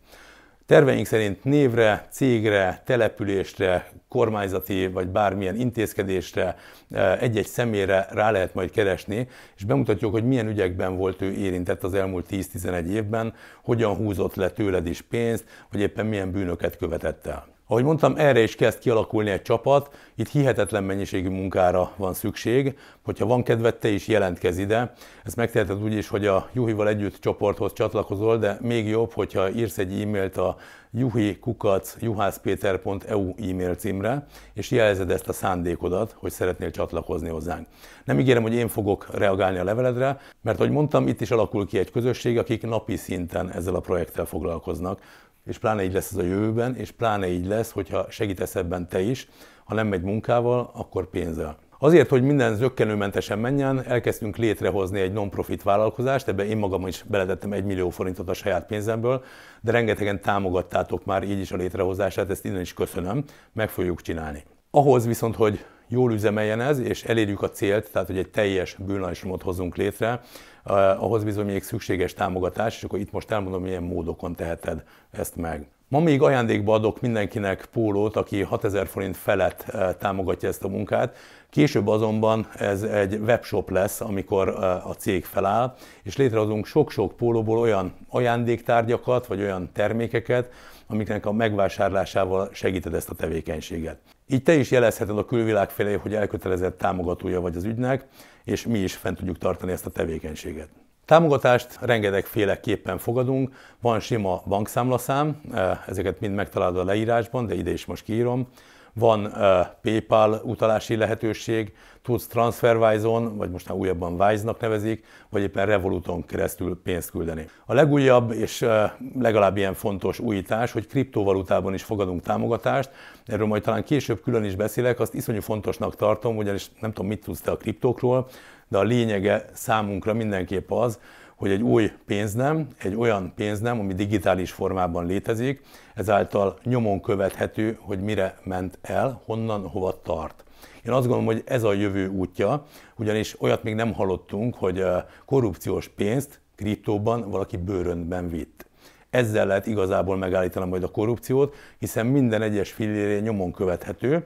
Terveink 0.72 1.06
szerint 1.06 1.44
névre, 1.44 2.08
cégre, 2.10 2.82
településre, 2.86 3.92
kormányzati 4.08 4.88
vagy 4.88 5.08
bármilyen 5.08 5.56
intézkedésre, 5.56 6.56
eh, 6.92 7.22
egy-egy 7.22 7.46
személyre 7.46 8.08
rá 8.12 8.32
lehet 8.32 8.54
majd 8.54 8.72
keresni, 8.72 9.28
és 9.58 9.64
bemutatjuk, 9.64 10.12
hogy 10.12 10.24
milyen 10.24 10.48
ügyekben 10.48 10.98
volt 10.98 11.22
ő 11.22 11.32
érintett 11.32 11.84
az 11.84 11.94
elmúlt 11.94 12.26
10-11 12.26 12.88
évben, 12.88 13.34
hogyan 13.64 13.96
húzott 13.96 14.36
le 14.36 14.50
tőled 14.50 14.88
is 14.88 15.02
pénzt, 15.02 15.46
vagy 15.72 15.82
éppen 15.82 16.06
milyen 16.06 16.32
bűnöket 16.32 16.78
követett 16.78 17.26
el. 17.28 17.51
Ahogy 17.72 17.84
mondtam, 17.84 18.14
erre 18.18 18.42
is 18.42 18.56
kezd 18.56 18.80
kialakulni 18.80 19.30
egy 19.30 19.42
csapat, 19.42 19.90
itt 20.16 20.30
hihetetlen 20.30 20.84
mennyiségű 20.84 21.30
munkára 21.30 21.92
van 21.96 22.14
szükség, 22.14 22.78
hogyha 23.02 23.26
van 23.26 23.44
kedved, 23.44 23.76
te 23.76 23.90
is 23.90 24.08
jelentkezz 24.08 24.58
ide. 24.58 24.94
Ezt 25.24 25.36
megteheted 25.36 25.84
úgy 25.84 25.94
is, 25.94 26.08
hogy 26.08 26.26
a 26.26 26.50
Juhival 26.54 26.88
együtt 26.88 27.22
csoporthoz 27.22 27.74
csatlakozol, 27.74 28.38
de 28.38 28.58
még 28.62 28.88
jobb, 28.88 29.12
hogyha 29.12 29.50
írsz 29.50 29.78
egy 29.78 30.02
e-mailt 30.02 30.38
a 30.38 30.56
juhi.juhászpéter.eu 30.92 33.34
e-mail 33.50 33.76
címre, 33.76 34.26
és 34.54 34.72
jelzed 34.72 35.12
ezt 35.12 35.30
a 35.30 35.34
szándékodat, 35.34 36.16
hogy 36.18 36.32
szeretnél 36.32 36.72
csatlakozni 36.72 37.30
hozzánk. 37.30 37.68
Nem 38.06 38.20
ígérem, 38.20 38.42
hogy 38.42 38.54
én 38.54 38.68
fogok 38.68 39.08
reagálni 39.14 39.58
a 39.58 39.64
leveledre, 39.64 40.20
mert 40.42 40.60
ahogy 40.60 40.72
mondtam, 40.72 41.08
itt 41.08 41.22
is 41.22 41.32
alakul 41.32 41.68
ki 41.68 41.78
egy 41.78 41.92
közösség, 41.92 42.38
akik 42.38 42.62
napi 42.62 42.96
szinten 42.96 43.52
ezzel 43.52 43.76
a 43.76 43.80
projekttel 43.80 44.26
foglalkoznak 44.26 45.00
és 45.46 45.58
pláne 45.58 45.84
így 45.84 45.94
lesz 45.94 46.12
ez 46.12 46.18
a 46.18 46.24
jövőben, 46.24 46.76
és 46.76 46.92
pláne 46.92 47.28
így 47.28 47.46
lesz, 47.46 47.72
hogyha 47.72 48.06
segítesz 48.10 48.56
ebben 48.56 48.88
te 48.88 49.02
is, 49.02 49.28
ha 49.66 49.74
nem 49.74 49.88
megy 49.88 50.02
munkával, 50.02 50.72
akkor 50.74 51.10
pénzzel. 51.10 51.58
Azért, 51.80 52.10
hogy 52.10 52.24
minden 52.24 52.56
zöggenőmentesen 52.56 53.40
menjen, 53.40 53.84
elkezdtünk 53.84 54.38
létrehozni 54.38 55.00
egy 55.00 55.14
non-profit 55.14 55.64
vállalkozást, 55.64 56.28
ebbe 56.28 56.46
én 56.46 56.58
magam 56.58 56.88
is 56.88 57.04
beletettem 57.08 57.54
egy 57.54 57.64
millió 57.64 57.90
forintot 57.90 58.30
a 58.30 58.34
saját 58.34 58.66
pénzemből, 58.66 59.24
de 59.62 59.72
rengetegen 59.72 60.22
támogattátok 60.22 61.06
már 61.06 61.24
így 61.24 61.40
is 61.40 61.52
a 61.52 61.58
létrehozását, 61.58 62.30
ezt 62.30 62.46
innen 62.46 62.62
is 62.62 62.74
köszönöm, 62.74 63.24
meg 63.54 63.70
fogjuk 63.70 64.02
csinálni. 64.02 64.44
Ahhoz 64.72 65.06
viszont, 65.06 65.36
hogy 65.36 65.66
jól 65.88 66.14
üzemeljen 66.14 66.62
ez, 66.62 66.80
és 66.80 67.04
elérjük 67.04 67.42
a 67.42 67.50
célt, 67.50 67.92
tehát 67.92 68.08
hogy 68.08 68.18
egy 68.18 68.30
teljes 68.30 68.76
bűnlajstromot 68.86 69.42
hozzunk 69.42 69.76
létre, 69.76 70.22
ahhoz 70.63 71.24
bizony 71.24 71.45
még 71.45 71.63
szükséges 71.63 72.13
támogatás, 72.13 72.78
és 72.78 72.84
akkor 72.84 73.00
itt 73.00 73.12
most 73.12 73.32
elmondom, 73.32 73.62
milyen 73.62 73.84
módokon 73.84 74.36
teheted 74.36 74.84
ezt 75.12 75.36
meg. 75.36 75.67
Ma 75.91 76.00
még 76.00 76.21
ajándékba 76.21 76.74
adok 76.74 77.02
mindenkinek 77.02 77.65
pólót, 77.71 78.15
aki 78.15 78.41
6000 78.41 78.88
forint 78.88 79.17
felett 79.17 79.65
eh, 79.67 79.93
támogatja 80.00 80.50
ezt 80.50 80.63
a 80.63 80.67
munkát. 80.67 81.17
Később 81.50 81.88
azonban 81.88 82.47
ez 82.58 82.84
egy 82.84 83.13
webshop 83.13 83.69
lesz, 83.69 84.02
amikor 84.02 84.47
eh, 84.47 84.89
a 84.89 84.93
cég 84.93 85.26
feláll, 85.26 85.76
és 86.04 86.17
létrehozunk 86.17 86.65
sok-sok 86.65 87.15
pólóból 87.15 87.58
olyan 87.58 87.93
ajándéktárgyakat, 88.10 89.28
vagy 89.28 89.41
olyan 89.41 89.69
termékeket, 89.74 90.50
amiknek 90.88 91.26
a 91.26 91.32
megvásárlásával 91.32 92.50
segíted 92.52 92.93
ezt 92.93 93.10
a 93.10 93.15
tevékenységet. 93.15 93.97
Így 94.28 94.43
te 94.43 94.54
is 94.54 94.71
jelezheted 94.71 95.17
a 95.17 95.26
külvilág 95.26 95.69
felé, 95.69 95.93
hogy 95.93 96.13
elkötelezett 96.13 96.78
támogatója 96.78 97.41
vagy 97.41 97.56
az 97.56 97.63
ügynek, 97.63 98.08
és 98.44 98.66
mi 98.66 98.80
is 98.80 98.96
fent 98.96 99.18
tudjuk 99.18 99.38
tartani 99.38 99.72
ezt 99.72 99.86
a 99.86 99.90
tevékenységet. 99.90 100.70
Támogatást 101.06 101.78
rengetegféleképpen 101.82 102.98
fogadunk, 102.98 103.56
van 103.82 104.00
sima 104.00 104.42
bankszámlaszám, 104.46 105.42
eh, 105.54 105.88
ezeket 105.88 106.20
mind 106.20 106.36
megtalálod 106.36 106.78
a 106.78 106.84
leírásban, 106.84 107.46
de 107.46 107.56
ide 107.56 107.72
is 107.72 107.86
most 107.86 108.04
kiírom. 108.04 108.48
Van 108.94 109.34
PayPal 109.82 110.42
utalási 110.44 110.96
lehetőség, 110.96 111.74
tudsz 112.02 112.28
TransferWise-on, 112.28 113.38
vagy 113.38 113.50
most 113.50 113.70
már 113.70 113.78
újabban 113.78 114.22
Wise-nak 114.22 114.60
nevezik, 114.60 115.06
vagy 115.30 115.42
éppen 115.42 115.66
Revoluton 115.66 116.26
keresztül 116.26 116.82
pénzt 116.84 117.12
küldeni. 117.12 117.48
A 117.66 117.74
legújabb 117.74 118.32
és 118.32 118.62
uh, 118.62 118.84
legalább 119.20 119.58
ilyen 119.58 119.74
fontos 119.74 120.20
újítás, 120.20 120.72
hogy 120.72 120.88
kriptovalutában 120.88 121.74
is 121.74 121.84
fogadunk 121.84 122.22
támogatást. 122.22 122.90
Erről 123.26 123.48
majd 123.48 123.64
talán 123.64 123.84
később 123.84 124.22
külön 124.22 124.44
is 124.44 124.56
beszélek, 124.56 125.00
azt 125.00 125.14
iszonyú 125.14 125.42
fontosnak 125.42 125.96
tartom, 125.96 126.38
ugyanis 126.38 126.72
nem 126.80 126.92
tudom, 126.92 127.10
mit 127.10 127.24
tudsz 127.24 127.42
te 127.42 127.52
a 127.52 127.58
kriptókról, 127.58 128.28
de 128.68 128.78
a 128.78 128.84
lényege 128.84 129.46
számunkra 129.54 130.14
mindenképp 130.14 130.72
az, 130.72 131.00
hogy 131.42 131.52
egy 131.52 131.62
új 131.62 131.92
pénznem, 132.06 132.68
egy 132.78 132.96
olyan 132.96 133.34
pénznem, 133.36 133.80
ami 133.80 133.94
digitális 133.94 134.52
formában 134.52 135.06
létezik, 135.06 135.62
ezáltal 135.96 136.58
nyomon 136.64 137.02
követhető, 137.02 137.78
hogy 137.80 138.00
mire 138.00 138.38
ment 138.44 138.78
el, 138.82 139.22
honnan, 139.26 139.68
hova 139.68 140.02
tart. 140.02 140.44
Én 140.86 140.92
azt 140.92 141.08
gondolom, 141.08 141.26
hogy 141.26 141.44
ez 141.46 141.64
a 141.64 141.74
jövő 141.74 142.08
útja, 142.08 142.66
ugyanis 142.96 143.42
olyat 143.42 143.64
még 143.64 143.76
nem 143.76 143.94
hallottunk, 143.94 144.56
hogy 144.56 144.84
korrupciós 145.26 145.88
pénzt 145.88 146.40
kriptóban 146.56 147.30
valaki 147.30 147.58
bőröntben 147.58 148.30
vitt. 148.30 148.66
Ezzel 149.10 149.46
lehet 149.46 149.68
igazából 149.68 150.18
megállítani 150.18 150.70
majd 150.70 150.84
a 150.84 150.92
korrupciót, 150.92 151.56
hiszen 151.80 152.06
minden 152.06 152.42
egyes 152.42 152.72
filléré 152.72 153.20
nyomon 153.20 153.52
követhető. 153.52 154.26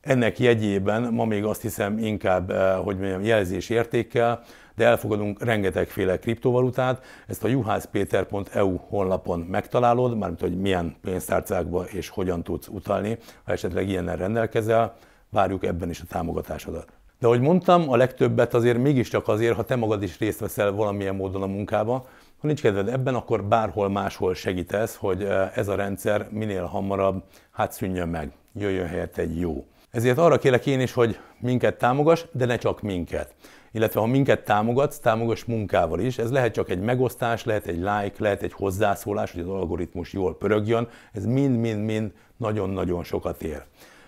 Ennek 0.00 0.38
jegyében 0.38 1.02
ma 1.12 1.24
még 1.24 1.44
azt 1.44 1.62
hiszem 1.62 1.98
inkább, 1.98 2.52
hogy 2.84 2.98
mondjam, 2.98 3.22
jelzés 3.22 3.68
értékkel, 3.68 4.42
de 4.74 4.84
elfogadunk 4.84 5.44
rengetegféle 5.44 6.18
kriptovalutát. 6.18 7.04
Ezt 7.26 7.44
a 7.44 7.48
juhászpéter.eu 7.48 8.76
honlapon 8.76 9.40
megtalálod, 9.40 10.16
mármint 10.18 10.40
hogy 10.40 10.60
milyen 10.60 10.96
pénztárcákba 11.02 11.84
és 11.84 12.08
hogyan 12.08 12.42
tudsz 12.42 12.68
utalni, 12.68 13.18
ha 13.44 13.52
esetleg 13.52 13.88
ilyennel 13.88 14.16
rendelkezel, 14.16 14.94
várjuk 15.30 15.64
ebben 15.64 15.90
is 15.90 16.00
a 16.00 16.04
támogatásodat. 16.08 16.92
De 17.18 17.26
ahogy 17.26 17.40
mondtam, 17.40 17.90
a 17.90 17.96
legtöbbet 17.96 18.54
azért 18.54 18.78
mégiscsak 18.78 19.28
azért, 19.28 19.56
ha 19.56 19.62
te 19.62 19.76
magad 19.76 20.02
is 20.02 20.18
részt 20.18 20.40
veszel 20.40 20.72
valamilyen 20.72 21.14
módon 21.14 21.42
a 21.42 21.46
munkába, 21.46 22.06
ha 22.40 22.46
nincs 22.46 22.60
kedved 22.60 22.88
ebben, 22.88 23.14
akkor 23.14 23.44
bárhol 23.44 23.88
máshol 23.88 24.34
segítesz, 24.34 24.96
hogy 24.96 25.22
eh, 25.22 25.56
ez 25.56 25.68
a 25.68 25.74
rendszer 25.74 26.26
minél 26.30 26.64
hamarabb 26.64 27.22
hát 27.50 27.72
szűnjön 27.72 28.08
meg, 28.08 28.32
jöjjön 28.54 28.86
helyett 28.86 29.16
egy 29.16 29.40
jó. 29.40 29.64
Ezért 29.90 30.18
arra 30.18 30.38
kérlek 30.38 30.66
én 30.66 30.80
is, 30.80 30.92
hogy 30.92 31.18
minket 31.40 31.78
támogass, 31.78 32.24
de 32.32 32.44
ne 32.44 32.56
csak 32.56 32.80
minket. 32.80 33.34
Illetve 33.74 34.00
ha 34.00 34.06
minket 34.06 34.44
támogatsz, 34.44 34.98
támogass 34.98 35.44
munkával 35.44 36.00
is. 36.00 36.18
Ez 36.18 36.30
lehet 36.30 36.52
csak 36.52 36.70
egy 36.70 36.80
megosztás, 36.80 37.44
lehet 37.44 37.66
egy 37.66 37.76
like, 37.76 38.14
lehet 38.18 38.42
egy 38.42 38.52
hozzászólás, 38.52 39.32
hogy 39.32 39.40
az 39.40 39.48
algoritmus 39.48 40.12
jól 40.12 40.36
pörögjön. 40.36 40.88
Ez 41.12 41.26
mind-mind-mind 41.26 42.12
nagyon-nagyon 42.36 43.04
sokat 43.04 43.42
ér. 43.42 43.62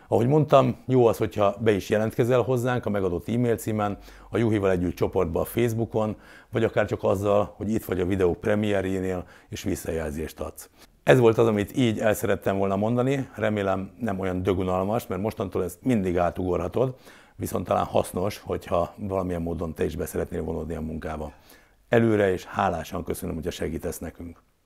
Ahogy 0.09 0.26
mondtam, 0.26 0.76
jó 0.87 1.07
az, 1.07 1.16
hogyha 1.16 1.57
be 1.61 1.72
is 1.72 1.88
jelentkezel 1.88 2.40
hozzánk 2.40 2.87
a 2.87 2.90
megadott 2.90 3.29
e-mail 3.29 3.57
címen, 3.57 3.98
a 4.31 4.38
Juhival 4.38 4.70
együtt 4.70 4.96
csoportba 4.96 5.40
a 5.40 5.44
Facebookon, 5.44 6.16
vagy 6.52 6.64
akár 6.64 6.87
csak 6.87 7.02
azzal, 7.02 7.55
hogy 7.57 7.70
itt 7.70 7.85
vagy 7.85 8.00
a 8.00 8.07
videó 8.07 8.35
premierjénél, 8.35 9.24
és 9.48 9.62
visszajelzést 9.62 10.40
adsz. 10.40 10.70
Ez 11.02 11.18
volt 11.18 11.38
az, 11.38 11.46
amit 11.46 11.76
így 11.76 11.98
el 11.98 12.14
szerettem 12.14 12.59
volna 12.59 12.76
mondani, 12.76 13.29
remélem 13.35 13.90
nem 13.98 14.18
olyan 14.20 14.42
dögunalmas, 14.42 15.07
mert 15.07 15.22
mostantól 15.22 15.64
ezt 15.64 15.79
mindig 15.83 16.18
átugorhatod, 16.18 16.94
viszont 17.37 17.66
talán 17.66 17.85
hasznos, 17.85 18.38
hogyha 18.38 18.94
valamilyen 18.96 19.42
módon 19.42 19.75
te 19.75 19.85
is 19.85 19.96
be 19.96 20.07
szeretnél 20.07 20.42
vonódni 20.42 20.75
a 20.75 20.81
munkába. 20.81 21.33
Előre 21.88 22.33
és 22.33 22.44
hálásan 22.44 23.05
köszönöm, 23.05 23.35
hogy 23.35 23.53
segítesz 23.53 23.99
nekünk. 23.99 24.46